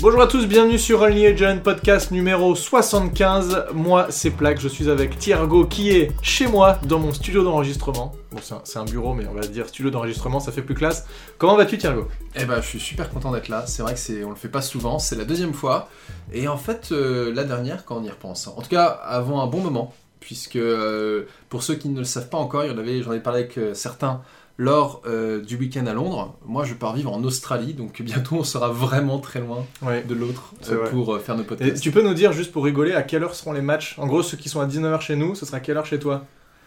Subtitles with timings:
[0.00, 3.64] Bonjour à tous, bienvenue sur Only Agent podcast numéro 75.
[3.74, 8.12] Moi, c'est Plaque, je suis avec Thiergo qui est chez moi dans mon studio d'enregistrement.
[8.30, 11.04] Bon, c'est un, bureau, mais on va dire studio d'enregistrement, ça fait plus classe.
[11.36, 12.06] Comment vas-tu, Thiergo?
[12.36, 13.66] Eh ben, je suis super content d'être là.
[13.66, 15.00] C'est vrai que c'est, on le fait pas souvent.
[15.00, 15.88] C'est la deuxième fois.
[16.32, 18.46] Et en fait, euh, la dernière, quand on y repense.
[18.46, 22.28] En tout cas, avant un bon moment, puisque euh, pour ceux qui ne le savent
[22.28, 24.20] pas encore, j'en ai parlé avec euh, certains
[24.60, 26.36] lors euh, du week-end à Londres.
[26.44, 30.02] Moi, je pars vivre en Australie, donc bientôt on sera vraiment très loin Ouais.
[30.02, 31.80] de l'autre euh, pour euh, faire nos Et podcasts.
[31.82, 33.94] tu peux nous dire, juste pour rigoler, à quelle heure seront les matchs?
[33.98, 35.98] En gros, ceux qui sont à 19h chez nous, ce sera à quelle heure chez
[36.00, 36.24] toi?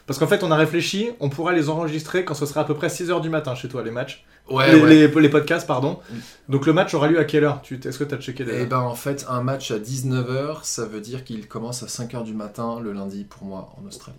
[0.07, 2.73] Parce qu'en fait, on a réfléchi, on pourra les enregistrer quand ce sera à peu
[2.73, 4.25] près 6h du matin chez toi, les matchs.
[4.49, 4.89] Ouais, les, ouais.
[5.07, 5.99] les- les podcasts, pardon.
[6.09, 6.15] Mm.
[6.53, 7.61] Donc le match aura lieu à quelle heure?
[7.61, 8.57] Tu- Est-ce que tu as checké déjà?
[8.59, 12.23] Et ben en fait, un match à 19h, ça veut dire qu'il commence à 5h
[12.23, 14.17] du matin le lundi pour moi en Australie.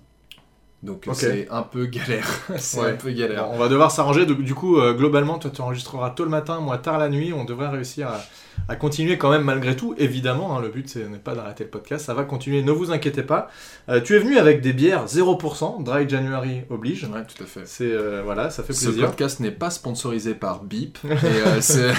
[0.83, 2.29] Donc c'est un peu galère.
[2.59, 2.91] c'est Ouais.
[2.91, 3.45] un peu galère.
[3.47, 4.27] Bon, on va devoir s'arranger.
[4.27, 7.33] Du, coup, euh, globalement, toi, tu enregistreras tôt le matin, moi tard la nuit.
[7.33, 8.21] On devrait réussir à,
[8.69, 9.95] à continuer quand même malgré tout.
[9.97, 12.05] Évidemment, hein, le but c'est n'est pas d'arrêter le podcast.
[12.07, 12.63] Ça va continuer.
[12.63, 13.49] Ne vous inquiétez pas.
[13.89, 17.05] Euh, tu es venu avec des bières 0%, Dry January oblige.
[17.05, 17.63] Ouais, tout à fait.
[17.65, 19.07] C'est euh, voilà, ça fait Ce plaisir.
[19.07, 20.99] podcast n'est pas sponsorisé par Beep.
[21.05, 21.13] et,
[21.47, 21.93] euh, c'est-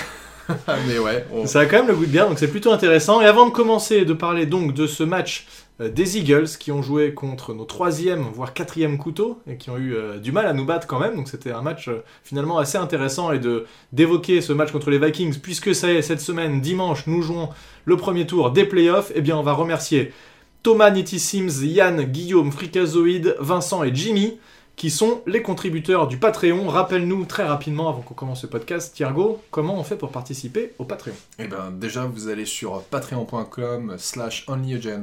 [0.89, 3.21] Mais ouais, on- Ça a quand même le goût de bière, donc c'est plutôt intéressant.
[3.21, 5.47] Et avant de commencer de parler donc de ce match
[5.79, 9.95] des Eagles qui ont joué contre nos troisième voire quatrième couteaux et qui ont eu
[9.95, 12.77] euh, du mal à nous battre quand même, donc c'était un match euh, finalement assez
[12.77, 16.61] intéressant et de d'évoquer ce match contre les Vikings puisque ça y est cette semaine
[16.61, 17.49] dimanche nous jouons
[17.85, 19.11] le premier tour des playoffs.
[19.15, 20.13] Eh bien on va remercier
[20.61, 24.37] Thomas Nitty Sims, Yann, Guillaume, Fricazoïde, Vincent et Jimmy
[24.75, 26.67] qui sont les contributeurs du Patreon.
[26.67, 30.85] Rappelle-nous très rapidement avant qu'on commence ce podcast, Thiergo, comment on fait pour participer au
[30.85, 31.13] Patreon?
[31.39, 34.45] Eh ben, déjà, vous allez sur patreon.com slash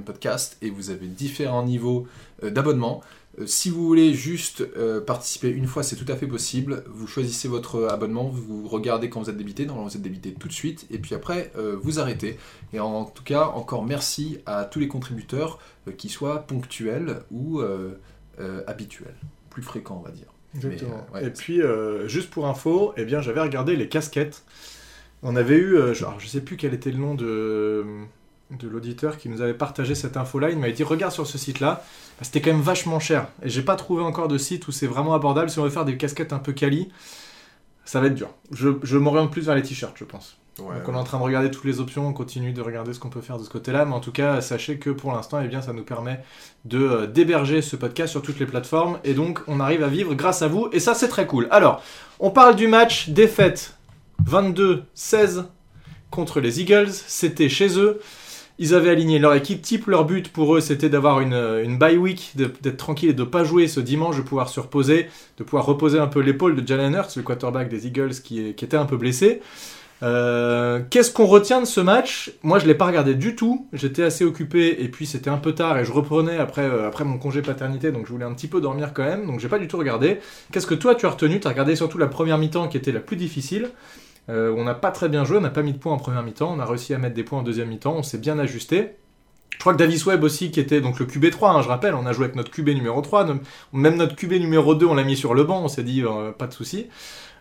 [0.05, 2.07] podcast et vous avez différents niveaux
[2.43, 3.03] euh, d'abonnement.
[3.39, 6.85] Euh, si vous voulez juste euh, participer une fois, c'est tout à fait possible.
[6.89, 10.49] Vous choisissez votre abonnement, vous regardez quand vous êtes débité, normalement vous êtes débité tout
[10.49, 12.39] de suite, et puis après, vous arrêtez.
[12.73, 15.59] Et en, tout cas, encore merci à tous les contributeurs,
[15.97, 17.63] qu'ils soient ponctuels ou
[18.67, 19.15] habituels,
[19.51, 20.33] plus fréquents, on va dire.
[20.55, 21.07] Exactement.
[21.13, 21.29] Mais, euh, ouais.
[21.29, 24.45] Et puis, euh, juste pour info, eh bien, j'avais regardé les casquettes.
[25.23, 27.85] On avait eu, euh, je, sais plus quel était le nom de,
[28.51, 30.51] de l'auditeur qui nous avait partagé cette info-là.
[30.51, 31.85] Il m'avait dit regarde sur ce site-là.
[32.19, 33.29] Bah, C'était quand même vachement cher.
[33.43, 35.51] Et j'ai pas trouvé encore de site où c'est vraiment abordable.
[35.51, 36.89] Si on veut faire des casquettes un peu quali,
[37.85, 38.31] ça va être dur.
[38.51, 40.39] Je, je m'oriente plus vers les t-shirts, je pense.
[40.61, 42.93] Ouais, Donc on est en train de regarder toutes les options, on continue de regarder
[42.93, 45.41] ce qu'on peut faire de ce côté-là, mais en tout cas, sachez que pour l'instant,
[45.43, 46.21] eh bien, ça nous permet
[46.65, 50.15] de euh, d'héberger ce podcast sur toutes les plateformes, et donc on arrive à vivre
[50.15, 51.49] grâce à vous, et ça c'est très cool.
[51.51, 51.83] Alors,
[52.19, 53.77] on parle du match défaite
[54.29, 55.45] 22-16
[56.11, 58.01] contre les Eagles, c'était chez eux.
[58.63, 61.79] Ils avaient aligné leur équipe type, leur but pour eux c'était d'avoir une, euh, une
[61.79, 65.45] bye week, d'être tranquille et de pas jouer ce dimanche, de pouvoir se reposer, de
[65.45, 68.65] pouvoir reposer un peu l'épaule de Jalen Hurts, le quarterback des Eagles qui, est- qui
[68.67, 69.41] était un peu blessé.
[70.03, 72.33] Euh, Qu'est-ce qu'on retient de ce match?
[72.43, 73.67] Moi, je l'ai pas regardé du tout.
[73.73, 77.05] J'étais assez occupé et puis c'était un peu tard et je reprenais après, euh, après
[77.05, 79.27] mon congé paternité, donc je voulais un petit peu dormir quand même.
[79.27, 80.21] Donc j'ai pas du tout regardé.
[80.53, 81.39] Qu'est-ce que toi tu as retenu?
[81.41, 83.71] Tu as regardé surtout la première mi-temps qui était la plus difficile.
[84.29, 86.23] Euh, on n'a pas très bien joué, on n'a pas mis de points en première
[86.23, 86.55] mi-temps.
[86.57, 87.95] On a réussi à mettre des points en deuxième mi-temps.
[87.97, 88.91] On s'est bien ajusté.
[89.53, 92.07] Je crois que Davis Webb aussi, qui était donc le QB3, hein, je rappelle, on
[92.07, 93.35] a joué avec notre QB numéro 3, ne-
[93.75, 96.03] même notre QB numéro 2, on l'a mis sur le banc, on s'est dit,
[96.39, 96.87] pas de souci.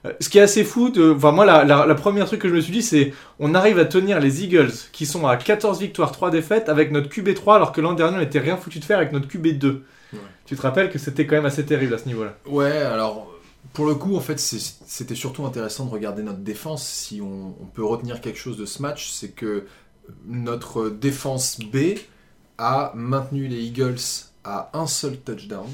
[0.05, 1.11] Euh, Ce qui est assez fou, de...
[1.13, 3.79] enfin moi la, la, la première truc que je me suis dit c'est on arrive
[3.79, 7.71] à tenir les Eagles qui sont à 14 victoires, 3 défaites avec notre QB3 alors
[7.71, 9.81] que l'an dernier on était rien foutu de faire avec notre QB2.
[10.13, 10.19] Ouais.
[10.45, 12.35] Tu te rappelles que c'était quand même assez terrible à ce niveau-là?
[12.45, 13.27] Ouais, alors
[13.73, 16.87] pour le coup, en fait, c'était surtout intéressant de regarder notre défense.
[16.87, 19.65] Si on, on peut retenir quelque chose de ce match, c'est que
[20.25, 21.99] notre défense B
[22.57, 23.99] a maintenu les Eagles
[24.43, 25.67] à un seul touchdown.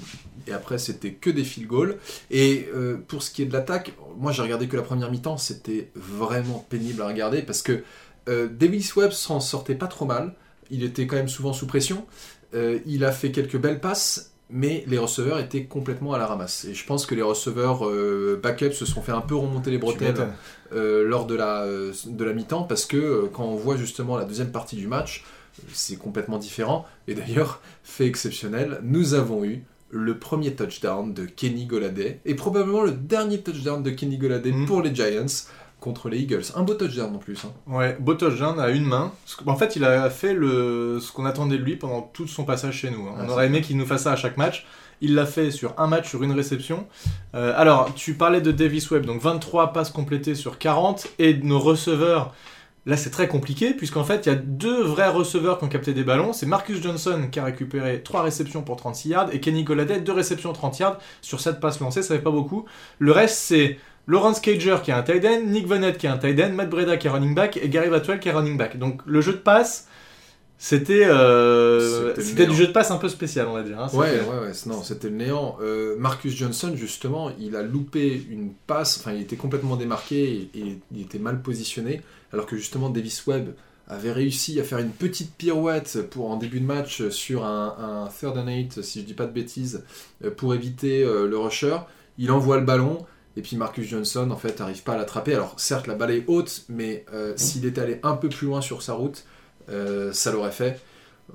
[0.47, 1.97] Et après, c'était que des field goals.
[2.31, 5.37] Et euh, pour ce qui est de l'attaque, moi j'ai regardé que la première mi-temps,
[5.37, 7.83] c'était vraiment pénible à regarder parce que
[8.27, 10.33] euh, Davis Webb s'en sortait pas trop mal.
[10.71, 12.05] Il était quand même souvent sous pression.
[12.53, 16.65] Euh, il a fait quelques belles passes, mais les receveurs étaient complètement à la ramasse.
[16.65, 19.77] Et je pense que les receveurs euh, backup se sont fait un peu remonter les
[19.77, 20.29] bretelles
[20.73, 24.25] euh, lors de la, euh, de la mi-temps parce que quand on voit justement la
[24.25, 25.23] deuxième partie du match,
[25.73, 26.85] c'est complètement différent.
[27.07, 32.81] Et d'ailleurs, fait exceptionnel, nous avons eu le premier touchdown de Kenny Goladay et probablement
[32.81, 34.65] le dernier touchdown de Kenny Goladay Mhm.
[34.65, 35.25] pour les Giants
[35.79, 36.43] contre les Eagles.
[36.55, 37.37] Un beau touchdown en plus.
[37.45, 37.51] hein.
[37.67, 39.13] Ouais, beau touchdown à une main.
[39.45, 40.99] En fait, il a fait le...
[40.99, 43.07] ce qu'on attendait de lui pendant tout son passage chez nous.
[43.07, 43.15] hein.
[43.19, 44.65] Ah, On aurait aimé qu'il nous fasse ça à chaque match.
[45.01, 46.87] Il l'a fait sur un match, sur une réception.
[47.35, 51.07] Euh, alors, tu parlais de Davis Webb, donc 23 passes complétées sur 40.
[51.19, 52.33] Et nos receveurs,
[52.85, 55.93] là c'est très compliqué, puisqu'en fait, il y a deux vrais receveurs qui ont capté
[55.93, 56.33] des ballons.
[56.33, 60.11] C'est Marcus Johnson qui a récupéré 3 réceptions pour 36 yards, et Kenny Golladay, 2
[60.11, 62.65] réceptions 30 yards sur 7 passes lancées, ça fait pas beaucoup.
[62.99, 66.17] Le reste, c'est Lawrence Cager qui est un tight end, Nick Vonnet qui est un
[66.17, 68.77] tight end, Matt Breda qui est running back et Gary Batwell qui est running back.
[68.77, 69.87] Donc le jeu de passe,
[70.57, 73.79] c'était euh, C'était du jeu de passe un peu spécial, on va dire.
[73.79, 73.89] hein.
[73.93, 75.57] Ouais, ouais, ouais, non, c'était le néant.
[75.61, 80.59] Euh, Marcus Johnson, justement, il a loupé une passe, enfin, il était complètement démarqué et,
[80.59, 83.49] et il était mal positionné, alors que justement, Davis Webb
[83.87, 88.07] avait réussi à faire une petite pirouette pour, en début de match sur un, un
[88.09, 89.83] third and eight, si je dis pas de bêtises,
[90.23, 91.77] euh, pour éviter euh, le rusher.
[92.17, 93.05] Il envoie le ballon.
[93.37, 95.33] Et puis Marcus Johnson, en fait, n'arrive pas à l'attraper.
[95.35, 97.05] Alors, certes, la balle est haute, mais
[97.35, 99.25] s'il était allé un peu plus loin sur sa route,
[99.67, 100.79] ça l'aurait fait.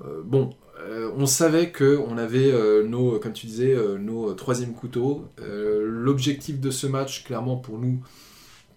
[0.05, 4.33] Euh, bon, euh, on savait que on avait euh, nos, comme tu disais, euh, nos
[4.33, 5.27] troisième couteaux.
[5.41, 8.01] Euh, L'objectif de ce match, clairement pour nous,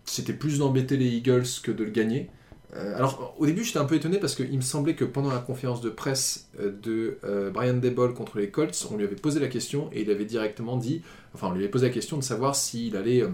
[0.05, 2.31] c'était plus d'embêter les Eagles que de le gagner.
[2.77, 5.39] Euh, alors au début j'étais un peu étonné parce qu'il me semblait que pendant la
[5.39, 9.39] conférence de presse euh, de euh, Brian Daboll contre les Colts, on lui avait posé
[9.39, 11.03] la question et il avait directement dit,
[11.35, 13.29] enfin on lui avait posé la question de savoir s'il allait euh,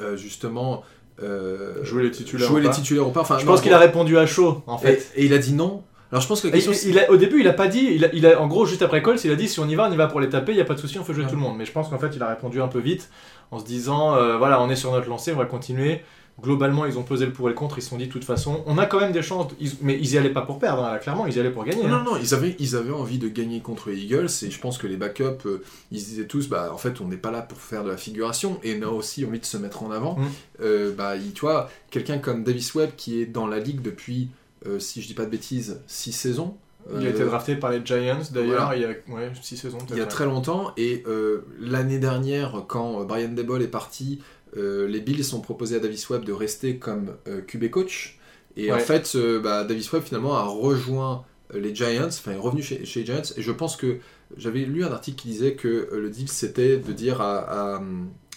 [0.00, 0.82] euh, justement
[1.22, 2.74] euh, Jouer les titulaires jouer ou les pas.
[2.74, 3.20] titulaires ou pas.
[3.20, 5.10] Enfin, Je non, pense qu'il bon, a répondu à chaud, en fait.
[5.16, 5.82] et, et il a dit non.
[6.12, 7.66] Alors je pense que la Et question il- il a- au début, il a pas
[7.66, 7.88] dit.
[7.92, 9.74] Il a, il a- en gros, juste après Colts, il a dit si on y
[9.74, 10.52] va, on y va pour les taper.
[10.52, 11.56] Il y a pas de souci, on fait jouer tout le monde.
[11.58, 13.10] Mais je pense qu'en fait, il a répondu un peu vite
[13.50, 16.02] en se disant euh, voilà, on est sur notre lancée, on va continuer.
[16.42, 17.78] Globalement, ils ont pesé le pour et le contre.
[17.78, 19.52] Ils se sont dit de toute façon, on a quand même des chances.
[19.60, 20.84] ils- mais ils y allaient pas pour perdre.
[20.84, 21.84] hein, clairement, ils y allaient pour gagner.
[21.84, 22.02] Non, hein.
[22.04, 24.76] non, non, ils avaient, ils avaient envie de gagner contre les Eagles et je pense
[24.78, 27.40] que les backups, euh, ils se disaient tous, bah en fait, on n'est pas là
[27.42, 30.16] pour faire de la figuration et on a aussi envie de se mettre en avant.
[30.16, 30.24] Mm.
[30.62, 34.28] Euh, bah, il- tu vois, quelqu'un comme Davis Webb qui est dans la ligue depuis,
[34.66, 36.56] euh, si je dis pas de bêtises, 6 saisons.
[37.00, 38.66] Il a été drafté par les Giants d'ailleurs.
[38.66, 38.76] voilà.
[38.76, 39.78] Il y a ouais, six saisons.
[39.90, 44.20] il y a très longtemps et euh, l'année dernière, quand Brian Daboll est parti,
[44.54, 48.18] les Bills ont proposé à Davis Webb de rester comme euh, QB coach.
[48.56, 51.24] Et en fait, euh, bah, Davis Webb finalement a rejoint
[51.54, 53.22] euh, les Giants, enfin est revenu chez, chez les Giants.
[53.36, 53.98] Et je pense que
[54.36, 57.82] j'avais lu un article qui disait que euh, le deal c'était de dire à, à,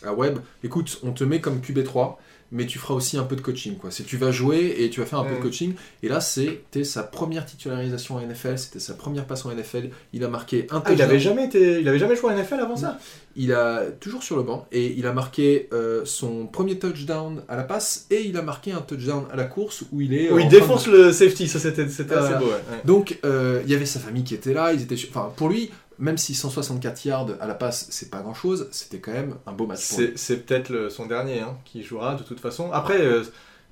[0.03, 2.15] à Webb écoute, on te met comme QB3.
[2.51, 3.91] Mais tu feras aussi un peu de coaching, quoi.
[3.91, 5.73] C'est tu vas jouer et tu vas faire un peu de coaching.
[6.01, 9.89] Et là, c'était sa première titularisation en NFL, c'était sa première passe en NFL.
[10.13, 11.09] Il a marqué un Ah, il touchdown.
[11.09, 11.81] avait jamais été.
[11.81, 12.99] Il avait jamais joué en NFL avant ça?
[13.35, 17.55] Il a toujours sur le banc et il a marqué euh, son premier touchdown à
[17.57, 20.31] la passe et il a marqué un touchdown à la course où il est.
[20.31, 21.47] Où euh, il défonce le safety.
[21.49, 22.37] Ça, c'était c'était assez Voilà.
[22.39, 22.45] beau.
[22.45, 24.71] ouais, Donc euh, il y avait sa famille qui était là.
[24.73, 24.95] Ils étaient.
[25.09, 28.99] Enfin pour lui, même si 164 yards à la passe c'est pas grand chose, c'était
[28.99, 29.79] quand même un beau match.
[30.15, 32.71] C'est peut-être son dernier hein, qui jouera de toute façon.
[32.71, 33.23] Après, euh,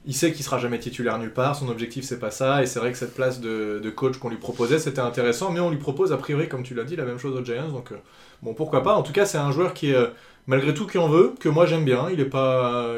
[0.05, 1.55] il sait qu'il sera jamais titulaire nulle part.
[1.55, 2.61] Son objectif, c'est pas ça.
[2.61, 5.51] Et c'est vrai que cette place de, de coach qu'on lui proposait, c'était intéressant.
[5.51, 7.69] Mais on lui propose, a priori, comme tu l'as dit, la même chose aux Giants.
[7.69, 7.95] Donc, euh,
[8.43, 8.93] bon, pourquoi pas.
[8.93, 10.07] En tout cas, c'est un joueur qui est, euh,
[10.47, 12.07] malgré tout, qui en veut, que moi j'aime bien.
[12.11, 12.93] Il est pas.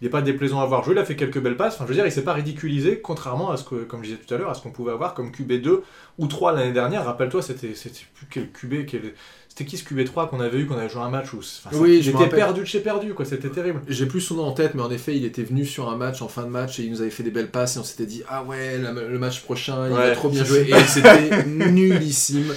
[0.00, 1.74] Il n'est pas déplaisant à voir jouer, il a fait quelques belles passes.
[1.74, 4.20] Enfin, je veux dire, il s'est pas ridiculisé, contrairement à ce que, comme je disais
[4.24, 5.80] tout à l'heure, à ce qu'on pouvait avoir comme QB2
[6.18, 7.04] ou 3 l'année dernière.
[7.04, 9.14] Rappelle-toi, c'était c'était plus quel QB, quel-
[9.48, 12.00] c'était qui ce QB3 qu'on avait eu, qu'on avait joué un match où enfin, Oui,
[12.12, 12.28] rappelle.
[12.38, 13.24] perdu de chez perdu, quoi.
[13.24, 13.80] C'était terrible.
[13.88, 16.22] J'ai plus son nom en tête, mais en effet, il était venu sur un match
[16.22, 18.06] en fin de match et il nous avait fait des belles passes et on s'était
[18.06, 20.12] dit ah ouais, la- le match prochain, il va Ouais.
[20.12, 22.54] trop bien jouer et c'était nullissime.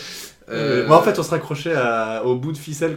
[0.49, 1.75] Euh, Moi, en fait, on se raccrochait
[2.23, 2.95] au bout de ficelle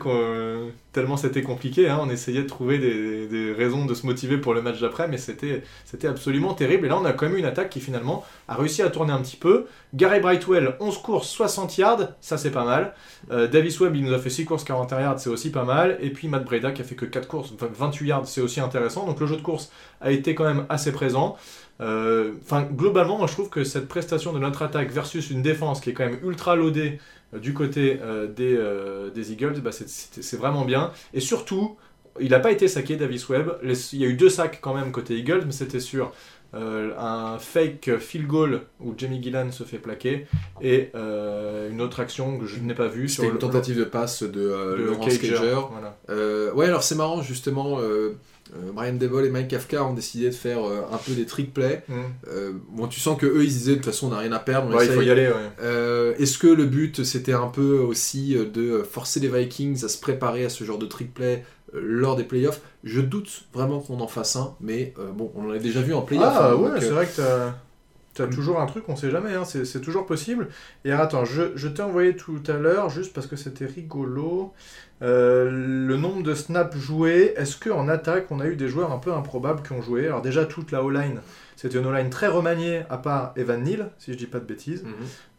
[0.93, 1.88] tellement c'était compliqué.
[1.88, 1.99] hein.
[2.00, 5.62] On essayait de trouver des, raisons de se motiver pour le match d'après, mais c'était
[6.05, 6.87] absolument terrible.
[6.87, 9.12] Et là, on a quand même eu une attaque qui finalement a réussi à tourner
[9.12, 9.67] un petit peu.
[9.94, 12.94] Gary Brightwell, 11 courses, 60 yards, ça c'est pas mal.
[13.31, 15.98] Euh, Davis Webb, il nous a fait 6 courses, 41 yards, c'est aussi pas mal.
[16.01, 18.60] Et puis Matt Breda qui a fait que 4 courses, enfin, 28 yards, c'est aussi
[18.60, 19.06] intéressant.
[19.06, 19.70] Donc le jeu de course
[20.01, 21.36] a été quand même assez présent.
[21.81, 25.81] Euh, Enfin, globalement, moi je trouve que cette prestation de notre attaque versus une défense
[25.81, 27.01] qui est quand même ultra loadée
[27.38, 30.93] du côté euh, des, euh, des Eagles, bah, c'est- vraiment bien.
[31.12, 31.76] Et surtout,
[32.20, 33.58] il n'a pas été saqué, Davis Webb.
[33.62, 36.12] Les- il y a eu deux sacs quand même côté Eagles, mais c'était sur
[36.56, 40.26] euh, un fake field goal où Jamie Gillan se fait plaquer
[40.62, 43.76] et euh, une autre action que je n'ai pas vue sur C'était une le- tentative
[43.76, 45.32] de passe de, euh, de Laurence Cager.
[45.32, 45.56] Cager.
[45.72, 45.98] Voilà.
[46.10, 48.12] Euh, ouais, alors c'est marrant, justement, euh, euh,
[48.72, 51.82] Brian Devol et Mike Kafka ont décidé de faire euh, un peu des trick plays.
[51.89, 51.94] Mm.
[52.29, 54.39] Euh, bon, tu sens que eux ils disaient de toute façon on n'a rien à
[54.39, 54.69] perdre.
[54.70, 55.29] on Ouais, il faut y aller.
[55.29, 55.34] ouais.
[55.63, 59.89] Euh, Est-ce que le but c'était un peu aussi euh, de forcer les Vikings à
[59.89, 62.60] se préparer à ce genre de trick play euh, lors des playoffs?
[62.84, 66.03] Je doute vraiment qu'on en fasse un, mais euh, bon, on l'a déjà vu en
[66.03, 66.34] playoff.
[66.36, 69.34] Ah hein, ouais, c'est euh, vrai que t'as as toujours un truc, on sait jamais,
[69.34, 70.48] hein, c'est c'est toujours possible.
[70.84, 74.53] Et alors, attends, je, je t'ai envoyé tout à l'heure, juste parce que c'était rigolo,
[75.03, 77.34] euh, le nombre de snaps joués.
[77.36, 80.06] Est-ce qu'en attaque, on a eu des joueurs un peu improbables qui ont joué?
[80.06, 81.20] Alors déjà, toute la O-line,
[81.56, 84.82] c'était une O-line très remaniée, à part Evan Neal, si je dis pas de bêtises.
[84.84, 84.93] mhm.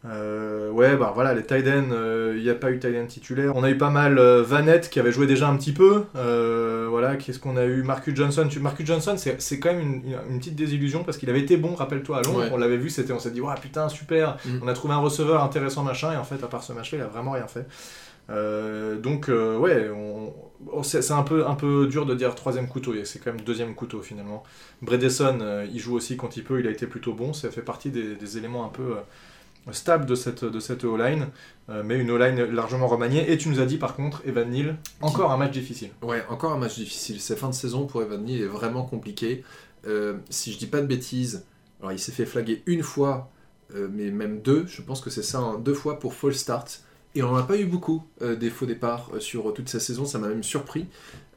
[0.08, 3.56] Euh, ouais, bah voilà, les tight il n'y a pas eu tight end titulaire.
[3.56, 6.04] On a eu pas mal euh, Vanette qui avait joué déjà un petit peu.
[6.14, 7.82] Euh, voilà, qu'est-ce qu'on a eu?
[7.82, 8.46] Marcus Johnson.
[8.48, 8.60] Tu...
[8.60, 12.22] Marcus Johnson, c'est quand même une, petite désillusion parce qu'il avait été bon, rappelle-toi, à
[12.22, 12.38] Londres.
[12.40, 12.50] Ouais.
[12.52, 14.60] On l'avait vu, on s'est dit, ouais, putain, super, Mm.
[14.62, 16.12] on a trouvé un receveur intéressant, machin.
[16.12, 17.66] Et en fait, à part ce match-là, il a vraiment rien fait.
[18.30, 19.90] Euh, donc, euh, ouais,
[20.82, 24.02] c'est un peu, un peu dur de dire troisième couteau, c'est quand même deuxième couteau
[24.02, 24.42] finalement.
[24.82, 27.62] Bredesen, euh, il joue aussi quand il peut, il a été plutôt bon, ça fait
[27.62, 28.96] partie des, éléments un peu
[29.72, 31.28] stables de cette, de cette O-line,
[31.84, 33.32] mais une O-line largement remaniée.
[33.32, 35.90] Et tu nous as dit par contre, Evan Neal, encore un match difficile.
[36.02, 37.20] Ouais, encore un match difficile.
[37.20, 39.44] Cette fin de saison pour Evan Neal est vraiment compliquée.
[40.30, 41.44] Si je dis pas de bêtises,
[41.80, 43.30] alors il s'est fait flaguer une fois,
[43.74, 46.85] mais même deux, je pense que c'est ça, hein, deux fois pour false start.
[47.16, 49.80] Et on n'en a pas eu beaucoup euh, des faux départs euh, sur toute sa
[49.80, 50.86] saison, ça m'a même surpris.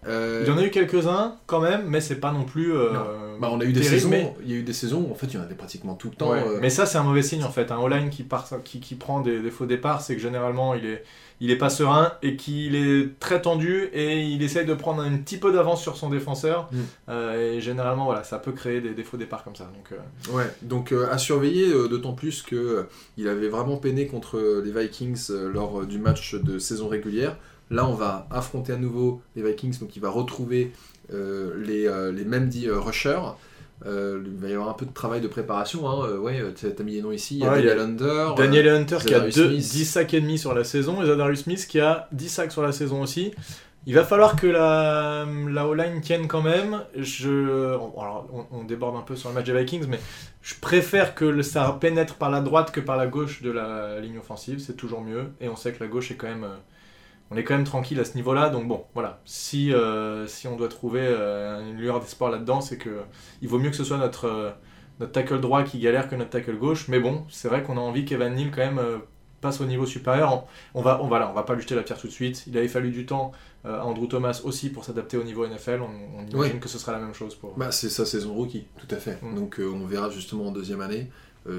[0.08, 2.74] Euh, Il y en a eu quelques-uns quand même, mais c'est pas non plus.
[2.74, 2.94] euh,
[3.40, 5.12] bah, on a eu des terrible, saisons, mais- il y a eu des saisons, où,
[5.12, 6.32] en fait il y en avait pratiquement tout le temps.
[6.32, 7.72] Ouais, euh, Mais ça, c'est un mauvais signe en fait.
[7.72, 10.86] Un O-line qui, part, qui, qui prend des, des faux départs, c'est que généralement il
[10.86, 11.04] est,
[11.42, 15.18] il est pas serein et qu'il est très tendu et il essaye de prendre un
[15.18, 16.70] petit peu d'avance sur son défenseur.
[16.72, 16.78] Mm.
[17.10, 19.66] Euh, et généralement, voilà, ça peut créer des, des faux départs comme ça.
[19.66, 20.00] Donc,
[20.34, 22.86] Ouais, donc à surveiller, d'autant plus que
[23.18, 27.36] il avait vraiment peiné contre les Vikings lors du match de saison régulière.
[27.72, 30.72] Là, on va affronter à nouveau les Vikings, donc il va retrouver
[31.14, 33.20] euh, les, euh, les mêmes dits euh, rushers.
[33.86, 35.88] Euh, il va y avoir un peu de travail de préparation.
[35.90, 36.18] Hein.
[36.18, 37.36] ouais, tu as mis les noms ici.
[37.38, 38.36] Il y a Ouais, il y a Daniel Under.
[38.36, 39.60] Daniel Hunter qui a deux- Smith.
[39.72, 42.62] 10 sacs et demi sur la saison et Zadarius Smith qui a 10 sacs sur
[42.64, 43.32] la saison aussi.
[43.86, 46.82] Il va falloir que la, la O-line tienne quand même.
[46.98, 50.00] Je, on- alors, on, on déborde un peu sur le match des Vikings, mais
[50.42, 54.00] je préfère que le- ça pénètre par la droite que par la gauche de la
[54.02, 54.60] ligne offensive.
[54.60, 55.28] C'est toujours mieux.
[55.40, 56.44] Et on sait que la gauche est quand même.
[56.44, 56.56] euh,
[57.32, 58.50] on est quand même tranquille à ce niveau-là.
[58.50, 59.22] Donc bon, voilà.
[59.26, 63.02] Si, euh, si on doit trouver euh, une lueur d'espoir là-dedans, c'est que
[63.42, 64.50] il vaut mieux que ce soit notre, euh,
[65.00, 66.88] notre tackle droit qui galère que notre tackle gauche.
[66.88, 68.82] Mais bon, c'est vrai qu'on a envie qu'Evan Neal quand même
[69.42, 70.34] passe au niveau supérieur.
[70.74, 72.12] On, on va, on va là, on va pas lui jeter la pierre tout de
[72.12, 72.44] suite.
[72.48, 73.32] Il avait fallu du temps
[73.64, 75.82] à Andrew Thomas aussi pour s'adapter au niveau NFL.
[75.82, 76.60] On, on imagine Ouais.
[76.60, 77.54] que ce sera la même chose pour.
[77.58, 79.18] Bah, c'est sa saison rookie, tout à fait.
[79.22, 79.36] Mm.
[79.36, 81.10] Donc on verra justement en deuxième année.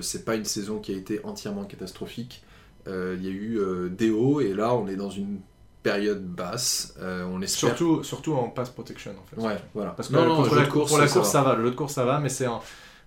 [0.03, 2.43] C'est pas une saison qui a été entièrement catastrophique.
[2.87, 3.59] Il y a eu
[3.91, 5.41] des hauts et là on est dans une
[5.83, 6.95] période basse.
[7.01, 7.71] Euh, on espère.
[7.71, 9.41] surtout, surtout en pass protection en fait.
[9.47, 9.91] Ouais, voilà.
[9.93, 11.55] Parce que Non, non, la, course, pour la course, ça va.
[11.55, 12.63] Le jeu de course, ça va, mais c'est en,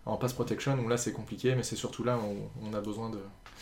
[0.05, 1.53] en pass protection où là, c'est compliqué.
[1.55, 3.17] Mais c'est surtout là où on a besoin de,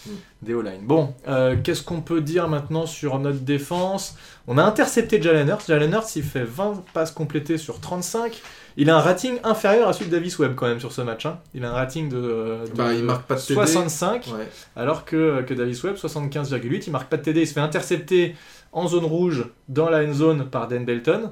[0.08, 0.10] Mm.
[0.42, 0.82] des O-line.
[0.82, 4.16] Bon, euh, qu'est-ce qu'on peut dire maintenant sur notre défense?
[4.48, 5.66] On a intercepté Jalen Hurts.
[5.68, 8.42] Jalen Hurts, il fait 20 passes complétées sur 35.
[8.78, 11.28] Il a un rating inférieur à celui de Davis Webb quand même sur ce match.
[11.28, 11.40] hein.
[11.54, 13.54] Il a un rating de, de Bah, il marque pas de TD.
[13.54, 14.26] 65.
[14.36, 14.48] Ouais.
[14.76, 18.36] Alors que, que Davis Webb, 75,8, il marque pas de TD, il se fait intercepter
[18.72, 21.32] en zone rouge dans la end zone par Dan Belton.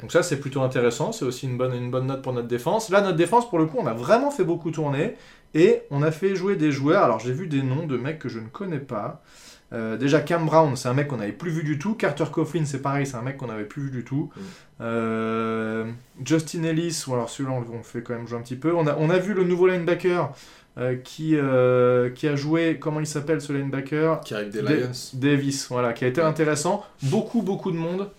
[0.00, 2.90] Donc ça c'est plutôt intéressant, c'est aussi une bonne, une bonne note pour notre défense.
[2.90, 5.16] Là notre défense pour le coup on a vraiment fait beaucoup tourner
[5.54, 8.28] et on a fait jouer des joueurs, alors j'ai vu des noms de mecs que
[8.28, 9.22] je ne connais pas.
[9.72, 12.64] Euh, déjà Cam Brown c'est un mec qu'on n'avait plus vu du tout, Carter Coughlin
[12.64, 14.30] c'est pareil c'est un mec qu'on n'avait plus vu du tout.
[14.34, 14.40] Mm.
[14.80, 15.90] Euh,
[16.24, 18.74] Justin Ellis, ou alors celui-là on le fait quand même jouer un petit peu.
[18.74, 20.32] On a, on a vu le nouveau linebacker
[20.78, 21.36] euh, qui,
[22.14, 24.20] qui a joué, comment il s'appelle ce linebacker?
[24.20, 24.90] Qui arrive des Lions.
[25.14, 26.84] Davis, voilà, qui a été intéressant.
[27.02, 28.10] Beaucoup, beaucoup de monde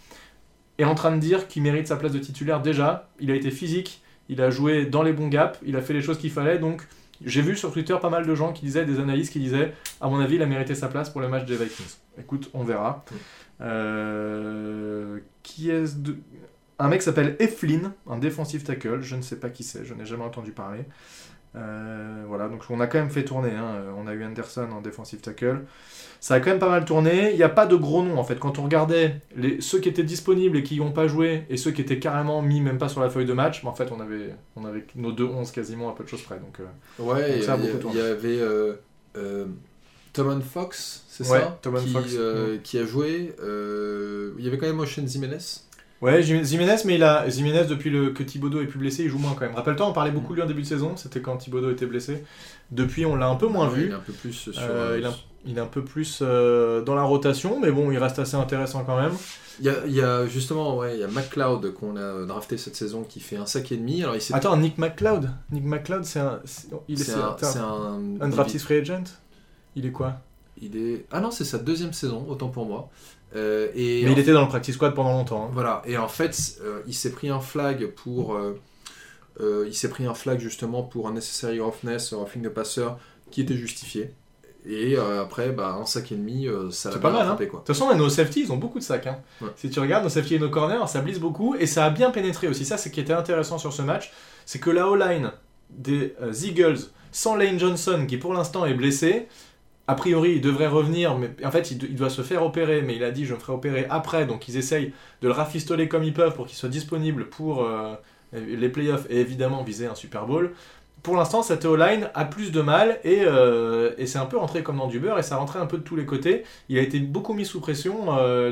[0.77, 3.10] est en train de dire qu'il mérite sa place de titulaire déjà.
[3.20, 6.01] Il a été physique, il a joué dans les bons gaps, il a fait les
[6.01, 6.60] choses qu'il fallait.
[6.60, 6.88] Donc,
[7.25, 10.09] j'ai vu sur Twitter pas mal de gens qui disaient, des analystes qui disaient, à
[10.09, 11.97] mon avis, il a mérité sa place pour le match des Vikings.
[12.19, 13.03] Écoute, on verra.
[13.09, 13.15] Mm.
[13.61, 16.17] Euh, qui est-ce de...
[16.79, 19.01] Un mec s'appelle Eflin, un défensif tackle.
[19.01, 20.79] Je ne sais pas qui c'est, je n'ai jamais entendu parler.
[21.55, 23.51] Euh, voilà, donc on a quand même fait tourner.
[23.51, 23.84] hein.
[23.98, 25.62] On a eu Anderson en défensif tackle.
[26.22, 27.31] Ça a quand même pas mal tourné.
[27.31, 28.39] Il n'y a pas de gros noms en fait.
[28.39, 31.72] Quand on regardait les, ceux qui étaient disponibles et qui n'ont pas joué et ceux
[31.72, 34.00] qui étaient carrément mis même pas sur la feuille de match, mais en fait on
[34.00, 36.39] avait, on avait nos deux 11 quasiment à peu de choses près.
[36.39, 38.00] Donc, euh, Ouais, il y, ça a a- beaucoup il tourné.
[38.00, 38.74] y avait euh,
[39.17, 39.46] euh,
[40.13, 43.34] Tomon Fox, c'est Ouais, ça qui, Fox, euh, qui a joué.
[43.43, 45.38] euh, il y avait quand même Ocean Jimenez.
[46.01, 49.10] Ouais, Jim- Jiménez, mais il a Jiménez depuis le, que Thibodeau est plus blessé, il
[49.10, 49.53] joue moins quand même.
[49.55, 52.24] Rappelle-toi, on parlait beaucoup de lui en début de saison, c'était quand Thibodeau était blessé.
[52.72, 53.86] Depuis, on l'a un peu moins Ouais, vu.
[53.86, 54.53] Il est un peu plus sur.
[54.58, 55.13] Euh, euh, il, a-
[55.46, 58.84] il est un peu plus euh, dans la rotation, mais bon, il reste assez intéressant
[58.84, 59.12] quand même.
[59.60, 62.58] Il y a, il y a justement, ouais, il y a McLeod qu'on a drafté
[62.58, 64.01] cette saison qui fait un sac et demi.
[64.01, 64.34] Alors il s'est.
[64.34, 65.29] Attends, Nick McLeod?
[65.51, 66.39] Nick McLeod, c'est un.
[66.46, 69.03] c'est- Il est, c'est un, c'est un, un- un drafted free agent
[69.75, 70.17] Il est quoi?
[70.60, 71.05] Il est.
[71.12, 72.89] Ah non, c'est sa deuxième saison, autant pour moi.
[73.35, 75.45] Euh, et Mais il était dans le practice squad pendant longtemps.
[75.45, 75.50] hein.
[75.53, 78.35] Voilà, et en fait, euh, il s'est pris un flag pour.
[78.35, 78.59] euh,
[79.67, 83.00] il s'est pris un flag justement pour un necessary roughness, roughing de passeur,
[83.31, 84.11] qui était justifié.
[84.69, 87.35] Et après, bah, un sac et demi, ça l'a pas mal, hein.
[87.35, 87.45] quoi.
[87.45, 89.07] De toute façon, nos safety, ils ont beaucoup de sacs.
[89.07, 89.17] hein.
[89.41, 89.47] Ouais.
[89.55, 92.11] Si tu regardes nos safety et nos corners, ça blisse beaucoup et ça a bien
[92.11, 92.63] pénétré aussi.
[92.65, 94.11] Ça, c'est ce qui était intéressant sur ce match,
[94.45, 95.31] c'est que la O-line
[95.71, 96.77] des Eagles,
[97.11, 99.27] sans Lane Johnson, qui pour l'instant est blessé,
[99.91, 102.81] a priori, il devrait revenir, mais en fait, il, do- il doit se faire opérer,
[102.81, 105.88] mais il a dit je me ferai opérer après, donc ils essayent de le rafistoler
[105.88, 107.95] comme ils peuvent pour qu'il soit disponible pour euh,
[108.33, 110.51] les playoffs et évidemment viser un Super Bowl.
[111.03, 114.62] Pour l'instant, cette O-line a plus de mal et, euh, et c'est un peu rentré
[114.62, 116.43] comme dans du beurre et ça rentrait un peu de tous les côtés.
[116.69, 118.51] Il a été beaucoup mis sous pression, euh,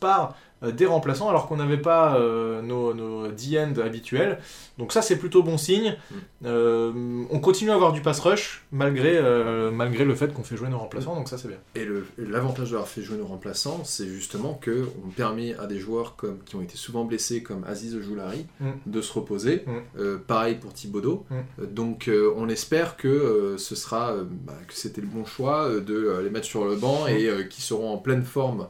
[0.00, 0.34] par
[0.72, 4.38] des remplaçants alors qu'on n'avait pas euh, nos, nos D-end habituels.
[4.78, 5.96] Donc ça, c'est plutôt bon signe.
[6.10, 6.14] Mm.
[6.46, 10.56] Euh, on continue à avoir du pass rush malgré, euh, malgré le fait qu'on fait
[10.56, 11.58] jouer nos remplaçants, donc ça, c'est bien.
[11.74, 11.86] Et
[12.18, 16.38] l'avantage d'avoir fait jouer nos remplaçants, c'est justement que on permet à des joueurs comme,
[16.44, 18.70] qui ont été souvent blessés, comme Aziz Ojoulari, Mm.
[18.86, 19.64] de se reposer.
[19.66, 20.00] Mm.
[20.00, 21.24] Euh, pareil pour Thibodeau.
[21.30, 21.34] Mm.
[21.62, 25.24] Euh, donc euh, on espère que euh, ce sera, euh, bah, que c'était le bon
[25.24, 28.22] choix euh, de euh, les mettre sur le banc et euh, qui seront en pleine
[28.24, 28.66] forme euh,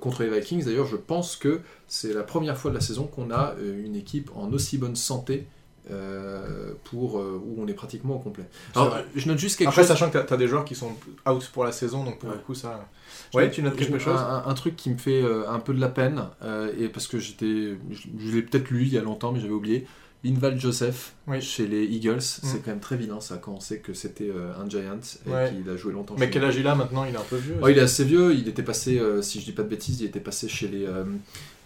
[0.00, 0.64] contre les Vikings.
[0.64, 3.94] D'ailleurs, je pense que c'est la première fois de la saison qu'on a euh, une
[3.96, 5.46] équipe en aussi bonne santé.
[5.88, 8.42] euh, pour euh, où on est pratiquement au complet.
[8.74, 9.88] Alors, je note juste quelque Après, chose.
[9.88, 10.90] sachant que tu as, des joueurs qui sont
[11.28, 12.34] out pour la saison, donc pour Ouais.
[12.34, 12.88] le coup, ça.
[13.32, 15.80] Je Ouais, tu notes quelque chose un, truc qui me fait euh, un peu de
[15.80, 19.00] la peine, euh, et parce que j'étais, je, je l'ai peut-être lu il y a
[19.02, 19.86] longtemps, mais j'avais oublié.
[20.26, 21.40] Linval Joseph Oui.
[21.40, 24.52] chez les Eagles, c'est quand même très vilain ça quand on sait que c'était euh,
[24.60, 25.52] un Giant et Ouais.
[25.54, 26.14] qu'il a joué longtemps.
[26.18, 27.04] Mais quel âge il a maintenant?
[27.04, 27.56] Il est un peu vieux.
[27.62, 30.00] Ouais, il est assez vieux, il était passé, euh, si je dis pas de bêtises,
[30.00, 31.04] il était passé chez les euh,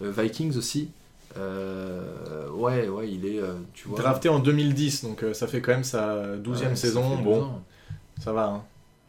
[0.01, 0.89] Vikings aussi.
[2.53, 3.39] Ouais, ouais, il est,
[3.73, 3.97] tu vois.
[3.99, 7.17] Drafté en 2010, donc ça fait quand même sa 12e Ouais, ça saison.
[7.17, 7.49] fait 12 Bon,
[8.23, 8.63] ça va, hein.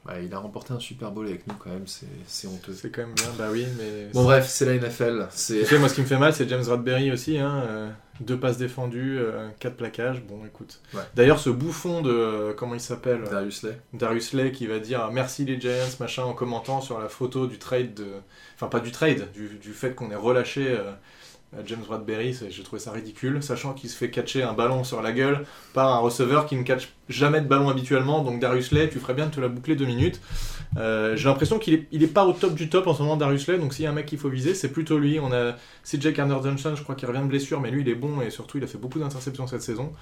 [0.07, 2.73] Ouais, il a remporté un Super Bowl avec nous quand même, c'est c'est honteux.
[2.73, 3.27] c'est quand même bien.
[3.39, 4.09] Bah oui, mais.
[4.13, 6.49] Bon bref, c'est la NFL, c'est Tu sais, moi, ce qui me fait mal, c'est
[6.49, 7.39] James Radberry aussi.
[7.39, 7.91] Hein, euh,
[8.21, 10.21] deux passes défendues, euh, quatre plaquages.
[10.23, 10.81] Bon, écoute.
[10.93, 11.03] Ouais.
[11.15, 12.11] D'ailleurs, ce bouffon de.
[12.11, 13.79] euh, comment il s'appelle Darius Lay.
[13.93, 17.59] Darius Lay qui va dire merci les Giants, machin, en commentant sur la photo du
[17.59, 18.07] trade de.
[18.57, 20.79] Enfin, pas du trade, du, du fait qu'on ait relâché
[21.67, 22.37] James Bradbury.
[22.51, 25.45] J'ai trouvé ça ridicule, sachant qu'il se fait catcher un ballon sur la gueule
[25.75, 28.23] par un receveur qui ne catch jamais de ballon habituellement.
[28.23, 30.21] Donc, Darius Lay, tu ferais bien de te la boucler deux minutes.
[30.77, 33.17] Euh, J'ai l'impression qu'il est, il est pas au top du top en ce moment,
[33.17, 33.59] Darius Lay.
[33.59, 35.21] Donc, s'il y a un mec qu'il faut viser, c'est plutôt lui.
[35.21, 37.95] On a CJ Garner Johnson, je crois qu'il revient de blessure, mais lui, il est
[37.95, 39.93] bon et surtout, il a fait beaucoup d'interceptions cette saison.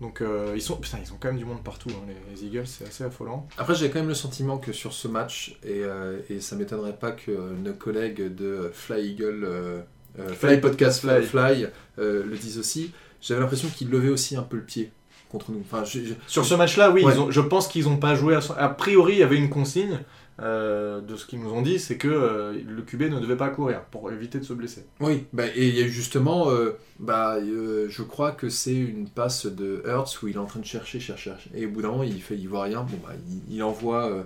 [0.00, 2.44] Donc, euh, ils, sont, putain, ils ont quand même du monde partout, hein, les, les
[2.44, 3.46] Eagles, c'est assez affolant.
[3.56, 6.96] Après, j'ai quand même le sentiment que sur ce match, et, euh, et ça m'étonnerait
[6.96, 9.82] pas que euh, nos collègues de Fly Eagle, euh, euh,
[10.16, 11.66] Fly, Fly Podcast Fly, Fly.
[11.98, 14.90] Euh, le disent aussi, j'avais l'impression qu'ils levaient aussi un peu le pied
[15.30, 15.60] contre nous.
[15.60, 15.84] Enfin,
[16.26, 17.12] Sur ce match-là, oui, Ouais.
[17.14, 19.48] ils ont- je pense qu'ils n'ont pas joué à A priori, il y avait une
[19.50, 20.00] consigne
[20.40, 23.50] euh, de ce qu'ils nous ont dit, c'est que euh, le QB ne devait pas
[23.50, 24.84] courir pour éviter de se blesser.
[25.00, 29.08] Oui, bah, et il y a justement, euh, bah, euh, je crois que c'est une
[29.08, 31.50] passe de Hertz où il est en train de chercher, chercher, chercher.
[31.54, 32.80] Et au bout d'un moment, il fait, il voit rien.
[32.82, 33.12] Bon, bah,
[33.48, 34.22] il, il envoie, euh,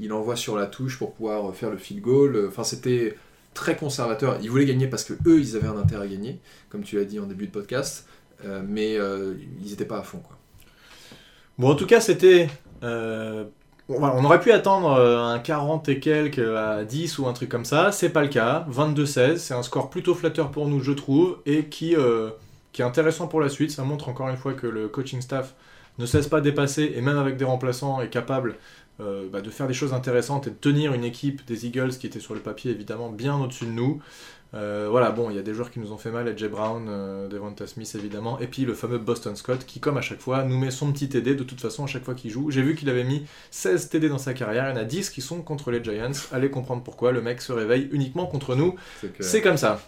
[0.00, 2.46] il envoie sur la touche pour pouvoir faire le field goal.
[2.48, 3.16] Enfin, c'était
[3.54, 4.38] très conservateur.
[4.42, 7.04] Ils voulaient gagner parce que eux, ils avaient un intérêt à gagner, comme tu l'as
[7.04, 8.06] dit en début de podcast.
[8.44, 10.36] Euh, mais euh, ils n'étaient pas à fond, quoi.
[11.58, 12.48] Bon, en tout cas, c'était.
[12.82, 13.44] euh,
[13.88, 17.90] on aurait pu attendre un 40 et quelques à 10 ou un truc comme ça.
[17.90, 18.64] C'est pas le cas.
[18.70, 21.96] 22-16, c'est un score plutôt flatteur pour nous, je trouve, et qui,
[22.70, 23.72] qui est intéressant pour la suite.
[23.72, 25.54] Ça montre encore une fois que le coaching staff
[25.98, 28.54] ne cesse pas de dépasser, et même avec des remplaçants, est capable
[29.00, 32.06] euh, bah, de faire des choses intéressantes et de tenir une équipe des Eagles qui
[32.06, 34.00] était sur le papier évidemment bien au-dessus de nous.
[34.52, 36.86] Euh, voilà, bon, il y a des joueurs qui nous ont fait mal, Jay Brown,
[36.88, 40.42] euh, Devonta Smith évidemment, et puis le fameux Boston Scott qui, comme à chaque fois,
[40.42, 42.50] nous met son petit TD de toute façon à chaque fois qu'il joue.
[42.50, 45.10] J'ai vu qu'il avait mis 16 TD dans sa carrière, il y en a 10
[45.10, 46.10] qui sont contre les Giants.
[46.32, 48.74] Allez comprendre pourquoi, le mec se réveille uniquement contre nous.
[49.20, 49.80] C'est comme ça.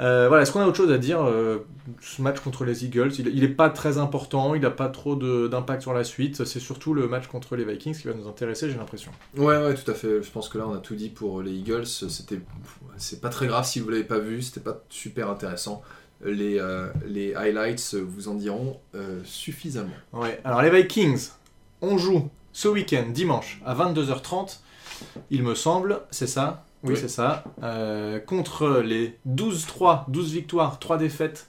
[0.00, 1.66] Euh, voilà, est-ce qu'on a autre chose à dire euh,
[2.00, 5.16] Ce match contre les Eagles, il, il est pas très important, il n'a pas trop
[5.16, 6.44] d'impact sur la suite.
[6.44, 9.10] C'est surtout le match contre les Vikings qui va nous intéresser, j'ai l'impression.
[9.36, 10.22] Ouais, ouais, tout à fait.
[10.22, 11.86] Je pense que là, on a tout dit pour les Eagles.
[11.86, 12.40] C'était,
[12.96, 14.42] c'est pas très grave si vous l'avez pas vu.
[14.42, 15.82] C'était pas super intéressant.
[16.24, 18.78] Les, euh, les highlights vous en diront
[19.24, 19.94] suffisamment.
[20.12, 21.28] Ouais, alors les Vikings,
[21.80, 24.58] on joue ce week-end, dimanche, à 22h30,
[25.30, 26.64] il me semble, c'est ça?
[26.84, 26.96] Oui, Oui.
[27.00, 27.44] c'est ça.
[27.62, 31.48] Euh, contre les 12-3, 12 victoires, 3 défaites.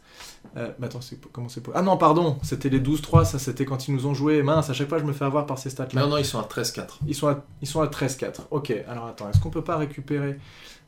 [0.57, 3.87] Euh, bah attends, c'est, comment c'est Ah non, pardon, c'était les 12-3, ça c'était quand
[3.87, 4.41] ils nous ont joué.
[4.41, 6.01] Mince, à chaque fois je me fais avoir par ces stats-là.
[6.01, 6.99] Non, non, ils sont à 13-4.
[7.07, 8.41] Ils sont à, ils sont à 13-4.
[8.49, 10.39] Ok, alors attends, est-ce qu'on peut pas récupérer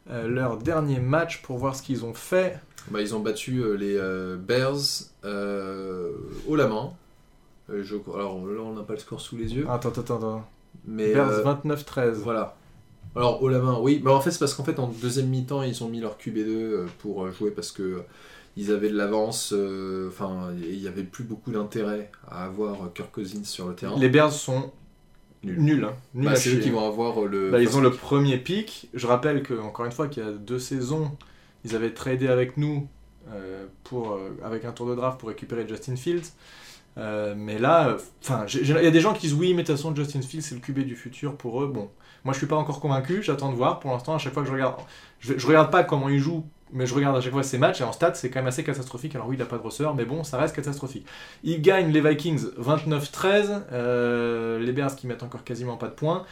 [0.10, 2.60] euh, leur dernier match pour voir ce qu'ils ont fait?
[2.90, 5.04] Bah, ils ont battu euh, les Bears
[6.48, 6.94] haut la main.
[7.70, 9.66] Euh, je, alors là, on n'a pas le score sous les yeux.
[9.70, 10.48] Attends, attends, attends.
[10.86, 12.12] mais Bears euh, 29-13.
[12.14, 12.56] Voilà.
[13.16, 14.02] Alors, haut la main, oui.
[14.04, 16.48] Mais en fait, c'est parce qu'en fait, en deuxième mi-temps, ils ont mis leur QB2
[16.48, 18.00] euh, pour euh, jouer parce que euh,
[18.56, 19.54] ils avaient de l'avance.
[20.08, 23.98] Enfin, il n'y avait plus beaucoup d'intérêt à avoir Kirk Cousins sur le terrain.
[23.98, 24.72] Les Bears sont
[25.44, 25.60] Nuls.
[25.60, 25.84] nuls.
[25.86, 25.96] hein.
[26.14, 27.50] Bah, c'est eux qui vont avoir le.
[27.50, 28.90] Bah, ils ont le premier pick.
[28.94, 31.12] Je rappelle que encore une fois qu'il y a deux saisons,
[31.66, 32.88] ils avaient tradé avec nous
[33.32, 36.28] euh, pour euh, avec un tour de draft pour récupérer Justin Fields.
[36.98, 39.78] Euh, mais là, enfin, il y a des gens qui disent oui, mais de toute
[39.78, 41.68] façon, Justin Fields, c'est le QB du futur pour eux.
[41.68, 41.90] Bon,
[42.24, 43.24] moi, je suis pas encore convaincu.
[43.24, 43.80] J'attends de voir.
[43.80, 44.76] Pour l'instant, à chaque fois que je regarde,
[45.20, 47.82] je, je regarde pas comment il joue, mais je regarde à chaque fois ses matchs
[47.82, 49.16] et en stats, c'est quand même assez catastrophique.
[49.16, 51.06] Alors oui, il a pas de receveur, mais bon, ça reste catastrophique.
[51.44, 56.24] Il gagne les Vikings 29-13, euh, les Bears qui mettent encore quasiment pas de points.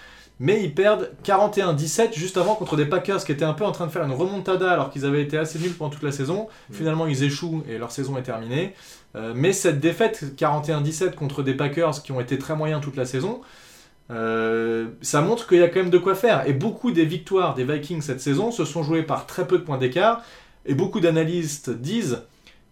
[0.42, 3.88] Mais ils perdent 41-17 juste avant contre des Packers qui étaient un peu en train
[3.88, 6.48] de faire une remontada alors qu'ils avaient été assez nuls pendant toute la saison.
[6.70, 6.74] Mm.
[6.74, 8.74] Finalement, ils échouent et leur saison est terminée.
[9.16, 13.06] Euh, mais cette défaite 41-17 contre des Packers qui ont été très moyens toute la
[13.06, 13.42] saison,
[14.12, 16.48] euh, ça montre qu'il y a quand même de quoi faire.
[16.48, 19.64] Et beaucoup des victoires des Vikings cette saison se sont jouées par très peu de
[19.64, 20.24] points d'écart.
[20.66, 22.24] Et beaucoup d'analystes disent,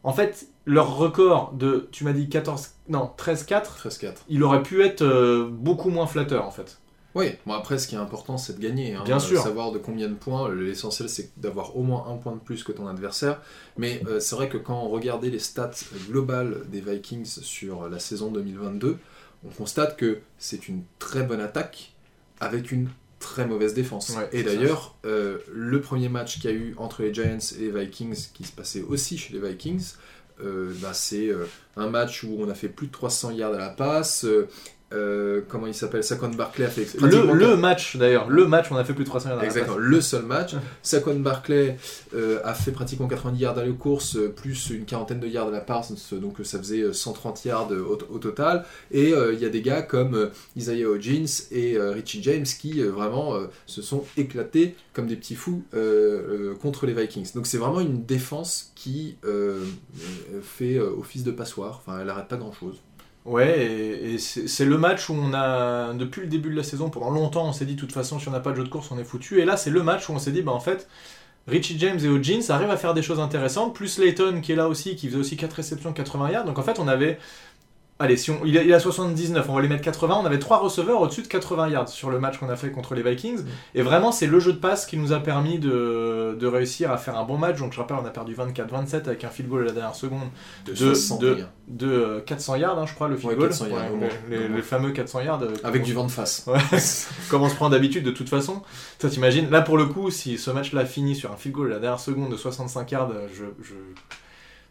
[0.03, 4.13] en fait, leur record de, tu m'as dit 14, non, 13-4, 13-4.
[4.29, 6.79] il aurait pu être euh, beaucoup moins flatteur en fait.
[7.15, 8.93] Oui, bon après ce qui est important c'est de gagner.
[8.93, 9.01] hein.
[9.05, 9.41] Bien sûr.
[9.41, 12.71] Savoir de combien de points, l'essentiel c'est d'avoir au moins un point de plus que
[12.73, 13.39] ton adversaire.
[13.77, 15.71] Mais euh, c'est vrai que quand on regardait les stats
[16.09, 18.97] globales des Vikings sur la saison 2022,
[19.45, 21.93] on constate que c'est une très bonne attaque
[22.39, 24.15] avec une très mauvaise défense.
[24.15, 27.71] Ouais, et d'ailleurs, euh, le premier match qu'il y a eu entre les Giants et
[27.71, 29.93] les Vikings, qui se passait aussi chez les Vikings,
[30.39, 31.45] euh, bah, c'est euh,
[31.75, 34.25] un match où on a fait plus de 300 yards à la passe.
[34.93, 36.03] Euh, comment il s'appelle?
[36.03, 39.09] Saquon Barkley a fait Le, le match d'ailleurs, le match, on a fait plus de
[39.09, 39.43] 300 yards.
[39.43, 40.53] Exactement, le seul match.
[40.81, 41.77] Saquon Barkley
[42.13, 45.49] euh, a fait pratiquement 90 yards à la course, euh, plus une quarantaine de yards
[45.49, 48.63] à la passe, donc ça faisait euh, 130 yards au, au total.
[48.91, 53.33] Et euh, il y a des gars comme Isaiah Hodgins et Richie James qui vraiment
[53.65, 55.63] se sont éclatés comme des petits fous
[56.61, 57.33] contre les Vikings.
[57.33, 59.17] Donc c'est vraiment une défense qui
[60.41, 62.77] fait office de passoire, enfin elle arrête pas grand chose.
[63.27, 67.09] Ouais, et, c'est le match où on a, depuis le début de la saison, pendant
[67.09, 68.89] longtemps, on s'est dit, de toute façon, si on n'a pas de jeu de course,
[68.89, 69.41] on est foutu.
[69.41, 70.87] Et là, c'est le match où on s'est dit, bah en fait,
[71.45, 74.69] Richie James et Hodgins arrivent à faire des choses intéressantes, plus Layton qui est là
[74.69, 76.45] aussi, qui faisait aussi 4 réceptions, 80 yards.
[76.45, 77.19] Donc en fait, on avait.
[77.99, 80.19] Allez, si on, il, a, il a 79, on va les mettre 80.
[80.21, 82.93] On avait trois receveurs au-dessus de 80 yards sur le match qu'on a fait contre
[82.93, 83.39] les Vikings.
[83.73, 86.97] Et vraiment, c'est le jeu de passe qui nous a permis de, de réussir à
[86.97, 87.57] faire un bon match.
[87.57, 90.29] Donc je rappelle, on a perdu 24-27 avec un field goal à la dernière seconde
[90.67, 91.47] De, De- 60 de- yards.
[91.69, 93.47] de euh, 400 yards, hein, je crois, le field Ouais, goal.
[93.49, 95.41] 400 yards, Ouais, les, les- les fameux 400 yards.
[95.41, 96.43] euh, Avec du vent de face.
[96.45, 96.59] Ouais,
[97.31, 98.61] comme on se prend d'habitude de toute façon.
[98.99, 101.75] Toi, t'imagines, là pour le coup, si ce match-là finit sur un field goal à
[101.75, 103.73] la dernière seconde de 65 yards, euh, je, je-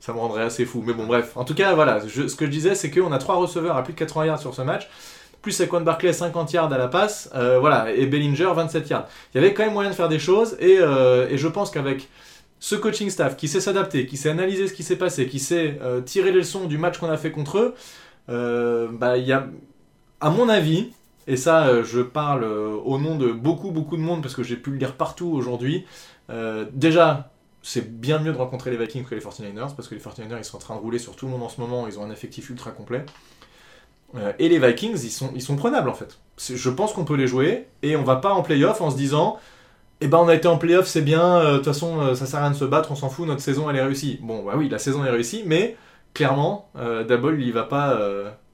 [0.07, 0.85] ça me rendrait assez fou.
[0.87, 1.33] Mais bon, bref.
[1.35, 3.93] En tout cas, voilà, ce que je disais, c'est qu'on a trois receveurs à plus
[3.93, 4.89] de 80 yards sur ce match,
[5.43, 9.09] plus Saquon Barkley 50 yards à la passe, euh, voilà, et Bellinger 27 yards.
[9.35, 11.73] Il y avait quand même moyen de faire des choses, et, euh, et je pense
[11.73, 12.09] qu'avec
[12.61, 15.77] ce coaching staff qui sait s'adapter, qui sait analyser ce qui s'est passé, qui sait
[15.83, 17.75] euh, tirer les leçons du match qu'on a fait contre eux,
[18.29, 19.49] bah, il y a,
[20.21, 20.93] à mon avis,
[21.27, 24.71] et ça, je parle au nom de beaucoup, beaucoup de monde parce que j'ai pu
[24.71, 25.85] le lire partout aujourd'hui.
[26.73, 27.31] Déjà,
[27.67, 30.45] c'est bien mieux de rencontrer les Vikings que les 49ers parce que les 49ers ils
[30.45, 32.13] sont en train de rouler sur tout le monde en ce moment, ils ont un
[32.13, 33.05] effectif ultra complet.
[34.15, 36.17] Euh, et les Vikings, ils sont, ils sont prenables en fait.
[36.39, 39.41] Je pense qu'on peut les jouer et on va pas en playoff en se disant
[40.01, 42.27] eh ben on a été en playoff, c'est bien, euh, de toute façon euh, ça
[42.27, 44.21] sert à rien de se battre, on s'en fout, notre saison elle est réussie.
[44.23, 45.77] Bon, bah oui, la saison est réussie, mais
[46.15, 48.01] clairement, Dabble il va pas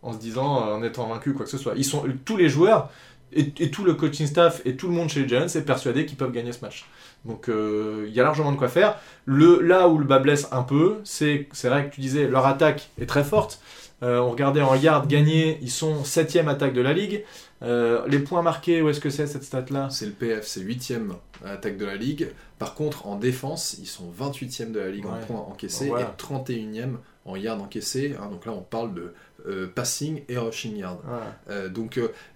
[0.01, 1.75] en se disant en étant vaincu quoi que ce soit.
[1.77, 2.89] Ils sont tous les joueurs
[3.35, 6.07] et, et tout le coaching staff et tout le monde chez les Giants est persuadé
[6.07, 6.87] qu'ils peuvent gagner ce match.
[7.25, 8.97] Donc euh, il y a largement de quoi faire.
[9.27, 12.91] Le, là où le bas blesse un peu, c'est vrai que tu disais leur attaque
[13.01, 13.61] est très forte.
[14.03, 17.23] Euh, on regardait en yards gagnés, ils sont 7 attaque de la ligue.
[17.63, 19.87] Euh, les points marqués, où est-ce que c'est cette stat-là?
[19.91, 21.13] C'est le PF, c'est 8ème
[21.45, 22.29] attaque de la ligue.
[22.59, 25.13] Par contre, en défense, ils sont 28e de la ligue Ouais.
[25.13, 26.07] en points encaissés Voilà.
[26.07, 28.17] et 31e en yards encaissés.
[28.21, 28.29] hein.
[28.33, 29.15] donc là, on parle de
[29.47, 30.99] euh, passing et rushing yard.
[31.05, 31.69] Voilà.
[31.69, 32.32] Donc, on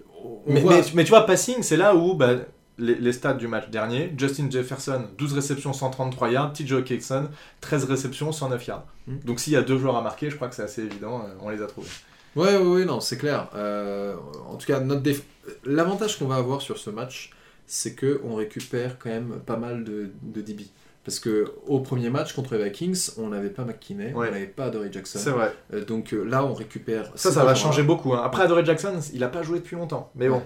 [0.47, 2.35] Mais, voit- mais- mais tu vois, passing, c'est là où bah,
[2.79, 6.53] les, les stats du match dernier Justin Jefferson, 12 réceptions, 133 yards.
[6.53, 7.29] TJ Hawkinson,
[7.61, 8.85] 13 réceptions, 109 yards.
[9.07, 9.17] Hmm.
[9.25, 11.33] Donc s'il y a deux joueurs à marquer, je crois que c'est assez évident, euh,
[11.41, 11.89] on les a trouvés.
[12.35, 13.49] Ouais, ouais, ouais, non, c'est clair.
[13.55, 14.15] Euh,
[14.49, 15.23] en tout cas, notre déf-
[15.65, 17.31] l'avantage qu'on va avoir sur ce match,
[17.67, 20.67] c'est que on récupère quand même pas mal de, de DB.
[21.07, 24.27] Parce que au premier match contre les Vikings, on n'avait pas McKinney, Ouais.
[24.29, 25.21] on n'avait pas Dory Jackson.
[25.23, 25.55] C'est vrai.
[25.73, 27.13] Euh, donc euh, là, on récupère.
[27.15, 28.13] Ça, ça va changer beaucoup.
[28.13, 28.23] hein.
[28.25, 30.11] Après, Adoree Jackson, il a pas joué depuis longtemps.
[30.17, 30.43] Mais bon.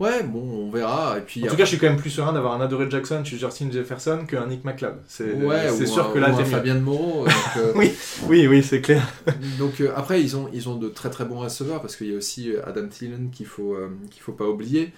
[0.00, 1.18] Ouais, bon, on verra.
[1.18, 3.22] Et puis En tout cas, je suis quand même plus serein d'avoir un Adoree Jackson
[3.24, 4.96] chez Justin Jefferson qu'un Nick McLeod.
[5.06, 6.44] C'est ouais, sûr un- que là, t'es.
[6.44, 7.24] Fabien de Moreau.
[7.26, 7.92] donc, euh, Oui.
[8.26, 9.06] Oui, oui, c'est clair.
[9.60, 12.16] donc après, ils ont, ils ont de très très bons receveurs parce qu'il y a
[12.16, 13.76] aussi Adam Thielen qu'il faut,
[14.10, 14.92] qu'il faut pas oublier.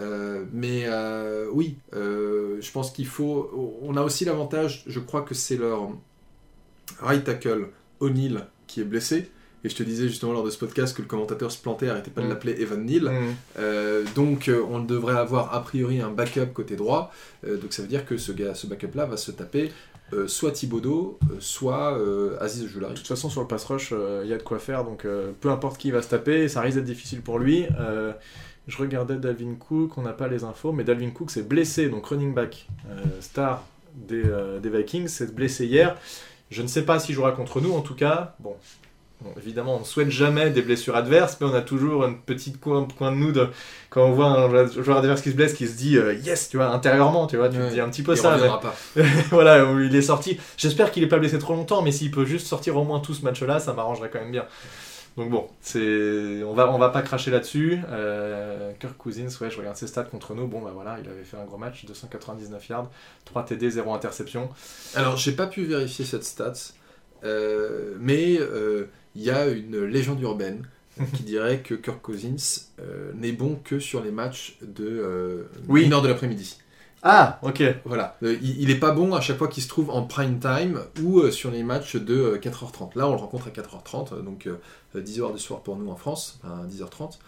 [0.00, 3.78] Euh, mais euh, oui, euh, je pense qu'il faut.
[3.82, 5.90] On a aussi l'avantage, je crois que c'est leur
[7.00, 7.68] right tackle
[8.00, 9.30] O'Neill qui est blessé.
[9.64, 12.10] Et je te disais justement lors de ce podcast que le commentateur se plantait, arrêtait
[12.10, 12.30] pas de Mm.
[12.30, 13.04] l'appeler Evan Neal.
[13.04, 13.34] Mm.
[13.58, 17.12] Euh, donc euh, on devrait avoir a priori un backup côté droit.
[17.46, 19.70] Euh, donc ça veut dire que ce, gars, ce backup-là va se taper
[20.14, 22.94] euh, soit Thibodeau, euh, soit euh, Aziz De Joulari.
[22.94, 25.48] toute façon, sur le pass rush, il y a de quoi faire, donc euh, peu
[25.50, 27.64] importe qui va se taper, ça risque d'être difficile pour lui.
[28.68, 32.06] Je regardais Dalvin Cook, on n'a pas les infos, mais Dalvin Cook s'est blessé, donc
[32.06, 35.96] running back, euh, star des, euh, des Vikings, s'est blessé hier.
[36.50, 38.36] Je ne sais pas s'il jouera contre nous, en tout cas.
[38.38, 38.54] Bon,
[39.20, 42.60] bon, évidemment, on ne souhaite jamais des blessures adverses, mais on a toujours une petite
[42.60, 43.48] coin, coin de nous de,
[43.90, 46.56] quand on voit un joueur adverse qui se blesse, qui se dit euh, yes, tu
[46.58, 47.68] vois, intérieurement, tu vois, tu Ouais.
[47.68, 48.36] te dis un petit peu Il ça.
[48.40, 48.74] mais- pas.
[49.30, 50.38] voilà, il est sorti.
[50.56, 53.12] J'espère qu'il est pas blessé trop longtemps, mais s'il peut juste sortir au moins tout
[53.14, 54.44] ce match-là, ça m'arrangerait quand même bien.
[55.16, 57.78] Donc bon, c'est, on va, on va pas cracher là-dessus.
[57.90, 60.46] Euh, Kirk Cousins, ouais, je regarde ses stats contre nous.
[60.46, 62.90] Bon, bah voilà, il avait fait un gros match, 299 yards,
[63.26, 64.48] 3 TD, 0 interception.
[64.94, 66.54] Alors j'ai pas pu vérifier cette stat,
[67.24, 70.66] euh, mais euh, il y a une légende urbaine
[71.14, 72.62] qui dirait que Kirk Cousins
[73.14, 75.84] n'est bon que sur les matchs de Oui.
[75.84, 76.56] une heure de l'après-midi.
[77.04, 77.62] Ah, ok.
[77.84, 80.38] Voilà, Euh, il, il est pas bon à chaque fois qu'il se trouve en prime
[80.38, 82.96] time ou euh, sur les matchs de euh, 4h30.
[82.96, 84.58] Là, on le rencontre à 4h30, euh, donc euh,
[85.00, 87.18] 10h du soir pour nous en France, enfin 10h30.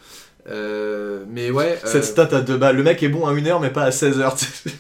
[0.47, 1.79] Euh, mais ouais.
[1.85, 2.77] euh, Cette stat à deux balles.
[2.77, 4.47] Le mec est bon à 1h, mais pas à 16h.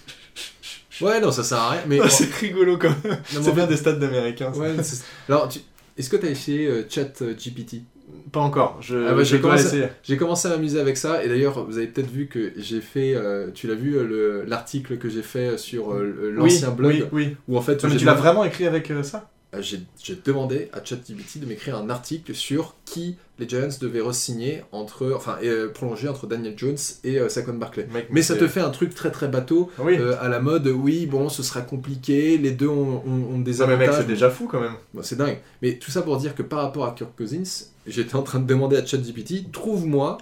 [1.00, 1.80] Ouais, non, ça sert à rien.
[1.88, 3.18] Mais Ah, c'est rigolo quand même.
[3.24, 4.52] C'est en bien fait- des stats d'américains.
[4.52, 5.58] Ouais, c'est- Alors, tu-
[5.98, 7.82] est-ce que tu as essayé euh, Chat euh, GPT
[8.32, 8.78] Pas encore.
[8.80, 9.84] Je, Ah bah, j'ai commencé- essayer.
[10.02, 13.14] J'ai commencé à m'amuser avec ça, et d'ailleurs, vous avez peut-être vu que j'ai fait.
[13.14, 16.92] euh, tu l'as vu, euh, le- l'article que j'ai fait sur euh, l'ancien oui, blog
[16.92, 17.36] Oui, oui.
[17.48, 19.30] Où en fait, Non, mais tu l'as vraiment écrit avec ça?
[19.60, 24.62] J'ai j'ai demandé à ChatGPT de m'écrire un article sur qui les Giants devaient re-signer
[24.72, 25.12] entre.
[25.14, 27.86] Enfin, et, euh, prolonger entre Daniel Jones et euh, Saquon Barkley.
[27.92, 29.96] Mec, Mais ça te fait un truc très très bateau, Oui.
[29.98, 33.58] euh, à la mode, oui, bon, ce sera compliqué, les deux ont, ont- ont des
[33.58, 34.74] Non, mais mec, c'est déjà fou quand même.
[34.92, 35.38] Bon, c'est dingue.
[35.62, 38.46] Mais tout ça pour dire que par rapport à Kirk Cousins, j'étais en train de
[38.46, 40.18] demander à ChatGPT, trouve-moi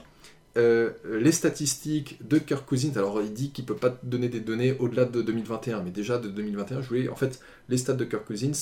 [0.59, 2.93] euh, les statistiques de Kirk Cousins.
[2.97, 6.19] Alors il dit qu'il peut pas te donner des données au-delà de 2021, mais déjà
[6.19, 7.41] de 2021, je voulais en fait
[7.71, 8.53] les stats de Kirk Cousins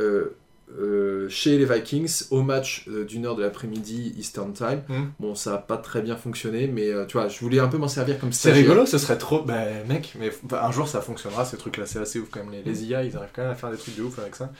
[0.00, 0.36] euh,
[0.78, 4.82] euh, chez les Vikings au match euh, d'une heure de l'après-midi Eastern Time.
[4.88, 5.04] Hmm.
[5.20, 7.76] Bon, ça a pas très bien fonctionné, mais euh, tu vois, je voulais un peu
[7.76, 9.42] m'en servir comme C'est rigolo, ce serait trop.
[9.42, 12.50] Bah, mec, mais bah, un jour ça fonctionnera, ces trucs-là, c'est assez ouf quand même.
[12.50, 14.50] Les, les IA, ils arrivent quand même à faire des trucs de ouf avec ça.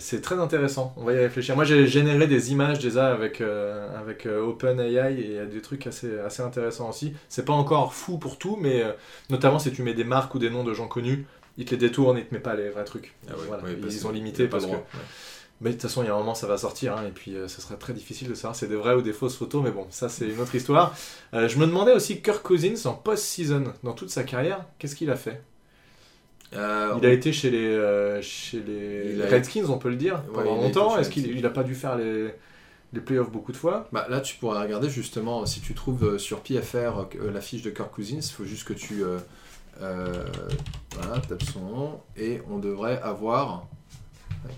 [0.00, 1.54] C'est très intéressant, on va y réfléchir.
[1.54, 5.86] Moi j'ai généré des images déjà avec, avec OpenAI et il y a des trucs
[5.86, 7.14] assez, assez intéressants aussi.
[7.30, 8.84] C'est pas encore fou pour tout, mais
[9.30, 11.24] notamment si tu mets des marques ou des noms de gens connus,
[11.58, 13.14] ils te les détournent, ils te mettent pas les vrais trucs.
[13.28, 14.72] Ah ouais, Voilà, ouais, parce ils ont limité parce que.
[14.72, 14.82] ouais.
[15.62, 17.34] Mais de toute façon, il y a un moment, ça va sortir, hein, et puis
[17.34, 19.62] euh, ce sera très difficile de savoir si c'est des vraies ou des fausses photos,
[19.64, 20.94] mais bon, ça c'est une autre histoire.
[21.32, 25.10] Euh, je me demandais aussi, Kirk Cousins, en post-season, dans toute sa carrière, qu'est-ce qu'il
[25.10, 25.40] a fait?
[26.54, 29.96] Euh, Il a été chez les, euh, chez les Il a- Redskins, on peut le
[29.96, 30.96] dire, pendant il longtemps.
[30.98, 32.32] Est-ce qu'il les- il a pas dû faire les,
[32.92, 33.88] les playoffs beaucoup de fois?
[33.92, 37.62] Bah, là, tu pourrais regarder justement, si tu trouves euh, sur PFR euh, la fiche
[37.62, 39.18] de Kirk Cousins, il faut juste que tu euh,
[39.78, 43.66] voilà, tapes son nom et on devrait avoir.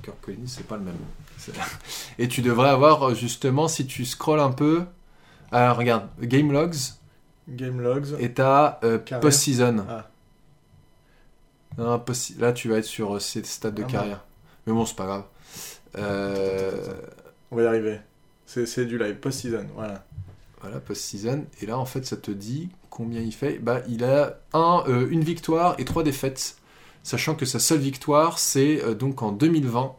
[0.03, 0.97] Kirk Cousins, c'est pas le même.
[2.19, 4.85] Et tu devrais avoir euh, justement, si tu scrolles un peu,
[5.53, 6.75] ah, regarde, Game Logs
[7.49, 8.17] Game Logs.
[8.19, 8.99] et t'as euh.
[8.99, 9.87] Post-Season.
[9.89, 10.11] Ah.
[11.79, 14.25] Non, post- là, tu vas être sur euh, ces stades de Ah, carrière.
[14.67, 15.25] Mais bon, c'est pas grave.
[15.97, 17.01] Euh, Attends, attends, attends.
[17.53, 18.01] On va y arriver.
[18.45, 20.05] C'est du live, post-season, voilà.
[20.61, 21.45] Voilà, post-season.
[21.61, 23.59] Et là, en fait, ça te dit combien il fait.
[23.59, 26.57] Bah, il a un, euh, une victoire et trois défaites.
[27.05, 29.95] Sachant que sa seule victoire, c'est euh, donc en 2020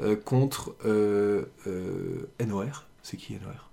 [0.00, 0.74] euh, contre
[2.44, 2.84] NOR.
[3.02, 3.70] C'est qui NOR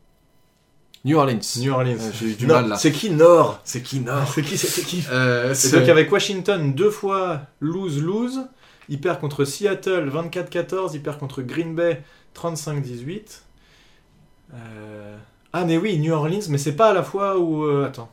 [1.04, 1.40] New Orleans.
[1.58, 2.12] New Orleans.
[2.14, 2.78] J'ai eu du mal là.
[2.78, 3.60] C'est qui Nord?
[3.64, 4.32] C'est qui Nord?
[4.34, 5.02] C'est qui C'est qui?
[5.02, 8.48] C'est- donc avec Washington, deux fois lose-lose.
[8.88, 10.92] Il perd contre Seattle 24-14.
[10.94, 12.04] Il perd contre Green Bay
[12.36, 13.42] 35-18.
[14.54, 15.18] Euh,
[15.54, 17.64] Ah mais oui, New Orleans, mais c'est pas à la fois où...
[17.66, 18.10] euh, Attends.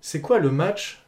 [0.00, 1.02] C'est quoi le match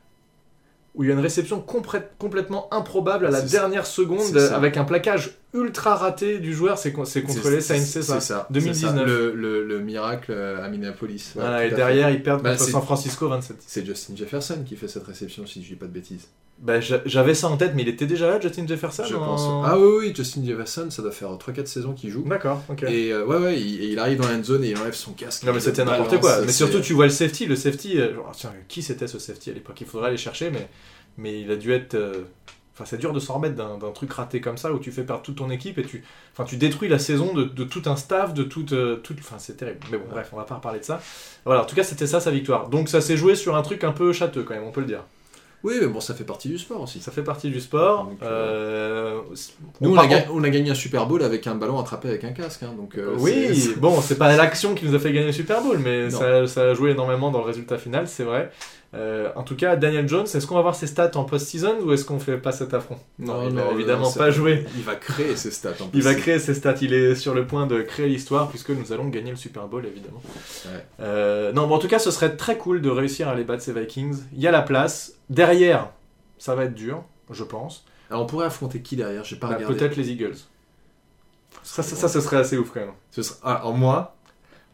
[0.95, 4.39] où il y a une réception complète- complètement improbable à la C'est- dernière seconde c'est
[4.49, 4.57] ça.
[4.57, 8.21] avec un plaquage ultra raté du joueur C'est con- c'est contre les Saints, c'est ça,
[8.21, 8.47] ça.
[8.51, 8.93] 2019.
[8.93, 9.05] c'est ça.
[9.07, 11.33] Le, le- le miracle euh, à Minneapolis.
[11.37, 13.57] Ouais, Voilà, et derrière, ils perdent Bah, contre San Francisco 27.
[13.67, 16.29] C'est Justin Jefferson qui fait cette réception, si je dis pas de bêtises.
[16.61, 19.25] Bah, j'a- J'avais ça en tête, mais il était déjà là, Justin Jefferson Je en-
[19.25, 19.43] pense.
[19.65, 22.23] Ah oui, oui, Justin Jefferson, ça doit faire 3-4 saisons qu'il joue.
[22.29, 22.85] D'accord, ok.
[22.85, 25.13] Et euh, ouais, ouais, il, et il arrive dans la zone et il enlève son
[25.13, 25.43] casque.
[25.45, 26.43] Non mais c'était n'importe quoi.
[26.43, 27.99] Mais surtout tu vois le safety, le safety.
[28.01, 29.81] euh, genre, tiens, qui c'était ce safety à l'époque?
[29.81, 30.69] Il faudrait aller chercher, mais
[31.19, 31.95] mais il a dû être.
[31.95, 32.23] euh,
[32.75, 35.23] Enfin c'est dur de s'en remettre d'un truc raté comme ça où tu fais perdre
[35.23, 38.35] toute ton équipe et tu, enfin tu détruis la saison de, de tout un staff,
[38.35, 39.79] de toute, euh, toute, enfin c'est terrible.
[39.93, 41.01] Mais bon bref, on va pas reparler de ça.
[41.45, 42.69] Voilà, en tout cas c'était ça sa victoire.
[42.69, 44.87] Donc ça s'est joué sur un truc un peu châteux quand même, on peut le
[44.87, 45.05] dire.
[45.65, 47.01] Oui, mais bon, ça fait partie du sport aussi.
[47.01, 48.05] Ça fait partie du sport.
[48.05, 49.21] Donc, Euh,
[49.81, 52.09] Nous, on a, ga- contre- on a gagné un Super Bowl avec un ballon attrapé
[52.09, 52.63] avec un casque.
[52.63, 55.33] hein, donc, euh, oui, c'est- bon, c'est pas l'action qui nous a fait gagner le
[55.33, 56.19] Super Bowl, mais Non.
[56.19, 58.51] ça, ça a joué énormément dans le résultat final, c'est vrai.
[58.97, 61.93] Euh, en tout cas, Daniel Jones, est-ce qu'on va voir ses stats en post-season ou
[61.93, 62.97] est-ce qu'on fait pas cet affront?
[63.19, 64.65] Non, il va évidemment pas joué.
[64.77, 65.71] Il va créer ses stats.
[65.81, 68.71] en Il va créer ses stats, il est sur le point de créer l'histoire puisque
[68.71, 70.23] nous allons gagner le Super Bowl évidemment.
[70.67, 71.53] Ouais.
[71.55, 73.73] Non, bon, en tout cas, ce serait très cool de réussir à les battre ces
[73.73, 74.15] Vikings.
[74.37, 75.14] Il y a la place.
[75.31, 75.91] Derrière,
[76.39, 77.85] ça va être dur, je pense.
[78.11, 79.25] Alors, on pourrait affronter qui derrière?
[79.25, 79.77] J'ai pas Bah, regardé.
[79.77, 80.37] Peut-être les Eagles.
[81.63, 82.93] Ça, ça, ça, ce serait assez ouf quand même.
[83.11, 84.17] Ce Ah, en moi?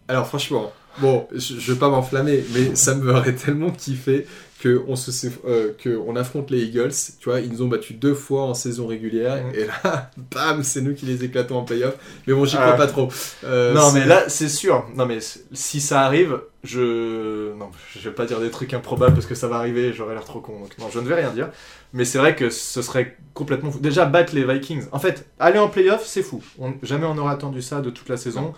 [0.09, 4.27] Alors franchement, bon, je, je vais pas m'enflammer, mais ça me ferait tellement kiffer
[4.63, 5.11] que on se
[5.47, 6.93] euh, que on affronte les Eagles.
[7.19, 9.55] Tu vois, ils nous ont battus deux fois en saison régulière Mhm.
[9.55, 11.95] et là, bam, c'est nous qui les éclatons en playoff.
[12.27, 12.63] Mais bon, j'y Ah.
[12.63, 13.09] crois pas trop.
[13.45, 14.85] Euh, non, mais là, c'est sûr.
[14.95, 15.19] Non, mais
[15.53, 17.55] si ça arrive, je.
[17.55, 20.15] Non, je vais pas dire des trucs improbables parce que ça va arriver et j'aurais
[20.15, 20.61] l'air trop con.
[20.61, 21.49] Donc, non, je ne vais rien dire.
[21.93, 23.81] Mais c'est vrai que ce serait complètement fou.
[23.81, 24.85] Déjà, battre les Vikings.
[24.93, 26.43] En fait, aller en playoff, c'est fou.
[26.59, 28.53] On- Jamais on aurait attendu ça de toute la saison.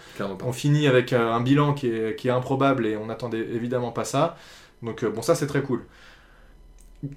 [0.44, 3.90] On finit avec euh, un bilan qui est, qui est improbable et on n'attendait évidemment
[3.92, 4.36] pas ça.
[4.82, 5.84] Donc, euh, bon, ça, c'est très cool.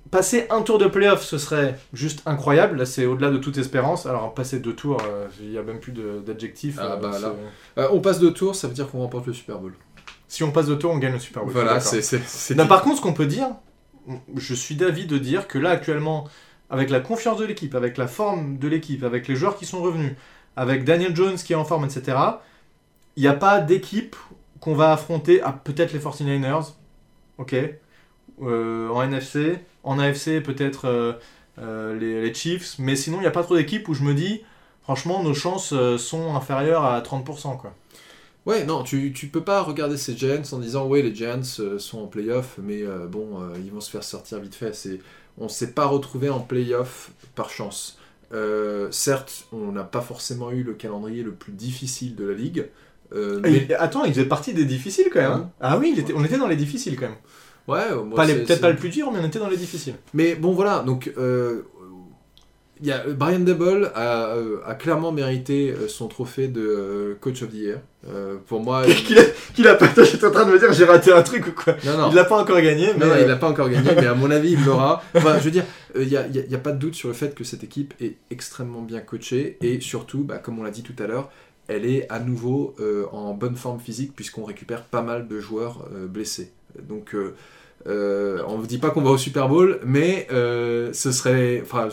[0.09, 2.77] Passer un tour de playoff, ce serait juste incroyable.
[2.77, 4.05] Là, c'est au-delà de toute espérance.
[4.05, 6.77] Alors, passer deux tours, euh, il n'y a même plus d'adjectifs.
[6.79, 7.33] Ah, euh,
[7.75, 9.73] bah, on passe de tour, ça veut dire qu'on remporte le Super Bowl.
[10.27, 11.53] Si on passe de tour, on gagne le Super Bowl.
[11.53, 13.49] voilà, c'est par contre, ce qu'on peut dire,
[14.35, 16.27] je suis d'avis de dire que là, actuellement,
[16.71, 19.81] avec la confiance de l'équipe, avec la forme de l'équipe, avec les joueurs qui sont
[19.81, 20.13] revenus,
[20.55, 22.17] avec Daniel Jones qui est en forme, etc.,
[23.17, 24.15] il n'y a pas d'équipe
[24.59, 26.73] qu'on va affronter, à peut-être les 49ers,
[27.37, 27.55] ok,
[28.41, 31.13] euh, en NFC, en AFC, peut-être euh,
[31.59, 34.41] euh, les, Chiefs, mais sinon, il n'y a pas trop d'équipes où je me dis,
[34.83, 37.73] franchement, nos chances sont inférieures à 30%, quoi.
[38.45, 41.41] Ouais, non, tu, tu peux pas regarder ces Giants en disant ouais les Giants
[41.79, 44.71] sont en playoff, mais bon ils vont se faire sortir vite fait.
[45.39, 47.97] On s'est pas retrouvé en playoff par chance.
[48.91, 52.67] Certes, on n'a pas forcément eu le calendrier le plus difficile de la ligue.
[53.15, 55.31] Euh, mais il- attends, il faisait partie des difficiles quand même.
[55.31, 55.49] hein.
[55.61, 57.15] Ah oui, il était- on était dans les difficiles quand même.
[57.67, 59.95] ouais, euh, moi, Peut-être pas le plus dur, mais on était dans les difficiles.
[60.13, 61.61] Mais bon voilà, donc euh,
[62.81, 67.15] il y a Brian Dable a, euh, a clairement mérité euh, son trophée de euh,
[67.21, 67.77] coach of the year.
[68.07, 68.93] Euh, pour moi, il-
[69.55, 69.87] Qu'il a, a pas.
[70.03, 71.73] J'étais en train de me dire, j'ai raté un truc ou quoi.
[71.85, 72.09] non non.
[72.09, 72.99] Il l'a pas encore gagné, mais.
[72.99, 75.01] Non, non, euh, il n'a pas encore gagné, mais à mon avis, il l'aura.
[75.15, 75.63] Enfin, je veux dire,
[75.97, 77.63] il n'y a, y a- y a pas de doute sur le fait que cette
[77.63, 81.29] équipe est extrêmement bien coachée et surtout, bah, comme on l'a dit tout à l'heure,
[81.67, 85.85] elle est à nouveau euh, en bonne forme physique puisqu'on récupère pas mal de joueurs
[85.93, 86.51] euh, blessés.
[86.81, 87.33] Donc, euh,
[88.47, 91.61] on ne vous dit pas qu'on va au Super Bowl, mais ce serait.
[91.63, 91.89] Enfin,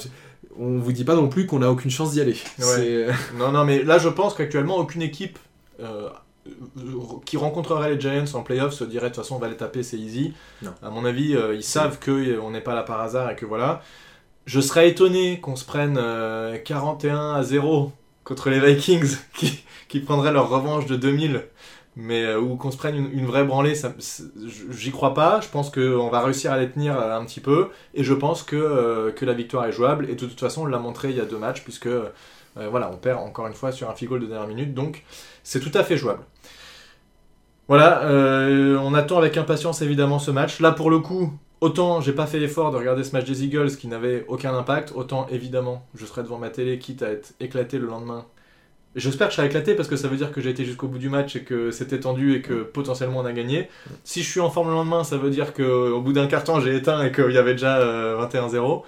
[0.58, 2.36] on vous dit pas non plus qu'on n'a aucune chance d'y aller.
[3.38, 5.38] Non, non, mais là, je pense qu'actuellement, aucune équipe
[7.24, 9.82] qui rencontrerait les Giants en playoff se dirait de toute façon, on va les taper,
[9.82, 10.32] c'est easy.
[10.62, 10.72] Non.
[10.82, 13.82] À mon avis, ils savent qu'on n'est pas là par hasard et que voilà.
[14.44, 17.92] Je serais étonné qu'on se prenne euh, 41 à 0
[18.24, 21.44] contre les Vikings qui, qui prendraient leur revanche de 2000.
[21.94, 23.74] Mais euh, ou qu'on se prenne une, vraie branlée,
[24.70, 25.40] j'y crois pas.
[25.42, 27.68] Je pense qu'on va réussir à les tenir euh, un petit peu.
[27.94, 30.08] Et je pense que, euh, que la victoire est jouable.
[30.08, 32.08] Et de toute façon, on l'a montré il y a deux matchs, puisque euh,
[32.54, 34.72] voilà, on perd encore une fois sur un goal de dernière minute.
[34.72, 35.04] Donc
[35.42, 36.22] c'est tout à fait jouable.
[37.68, 38.02] Voilà,
[38.82, 40.60] on attend avec impatience évidemment ce match.
[40.60, 41.32] Là pour le coup,
[41.62, 44.92] autant j'ai pas fait l'effort de regarder ce match des Eagles qui n'avait aucun impact,
[44.94, 48.26] autant évidemment je serai devant ma télé quitte à être éclaté le lendemain.
[48.94, 50.98] J'espère que je serai éclaté parce que ça veut dire que j'ai été jusqu'au bout
[50.98, 53.70] du match et que c'était tendu et que potentiellement on a gagné.
[54.04, 56.60] Si je suis en forme le lendemain, ça veut dire qu'au bout d'un quart temps
[56.60, 58.82] j'ai éteint et qu'il y avait déjà euh, 21-0.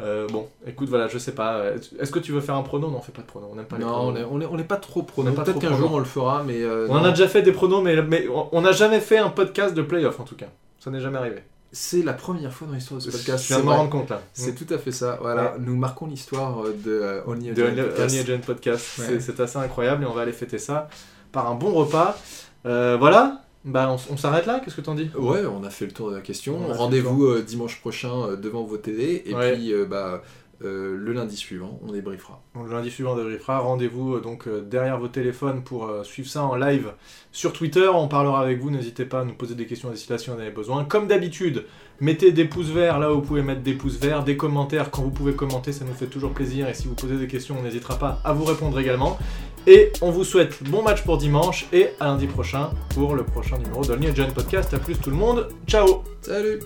[0.00, 1.64] Euh, bon, écoute, voilà, je sais pas.
[2.00, 2.88] Est-ce que tu veux faire un prono?
[2.88, 4.12] Non, on fait pas de prono, on n'aime pas les Non, pronos.
[4.12, 5.22] on est, on est- on est pas trop pro.
[5.22, 5.82] On est pas Peut-être qu'un prono.
[5.82, 6.62] jour on le fera, mais.
[6.62, 7.04] euh, On en non.
[7.04, 10.18] a déjà fait des pronos, mais, mais on n'a jamais fait un podcast de playoff
[10.18, 10.46] en tout cas.
[10.80, 11.42] Ça n'est jamais arrivé.
[11.74, 13.44] C'est la première fois dans l'histoire de ce podcast.
[13.44, 14.20] Je viens de m'en rendre compte là.
[14.34, 15.18] C'est tout à fait ça.
[15.22, 18.14] Voilà, nous marquons l'histoire euh, de euh, Only a Podcast.
[18.28, 18.86] Agent Podcast.
[19.20, 20.88] C'est- assez incroyable et on va aller fêter ça
[21.32, 22.18] par un bon repas.
[22.66, 25.10] Euh, voilà, bah, on, s'arrête là, qu'est-ce que t'en dis?
[25.16, 26.58] Ouais, on a fait le tour de la question.
[26.72, 29.52] Rendez-vous euh, dimanche prochain euh, devant vos télé et Ouais.
[29.54, 30.22] puis euh, bah,
[30.64, 32.40] euh, le lundi suivant, on débriefera.
[32.54, 33.58] Donc, le lundi suivant, on débriefera.
[33.58, 36.92] Rendez-vous euh, donc euh, derrière vos téléphones pour suivre ça en live
[37.32, 37.88] sur Twitter.
[37.92, 38.70] On parlera avec vous.
[38.70, 40.84] N'hésitez pas à nous poser des questions d'ici là si on en avait besoin.
[40.84, 41.64] Comme d'habitude,
[42.00, 45.02] mettez des pouces verts là où vous pouvez mettre des pouces verts, des commentaires quand
[45.02, 46.68] vous pouvez commenter, ça nous fait toujours plaisir.
[46.68, 49.18] Et si vous posez des questions, on n'hésitera pas à vous répondre également.
[49.66, 53.58] Et on vous souhaite bon match pour dimanche et à lundi prochain pour le prochain
[53.58, 54.74] numéro d'Only Agent Podcast.
[54.74, 55.48] A plus tout le monde.
[55.66, 56.58] Ciao Salut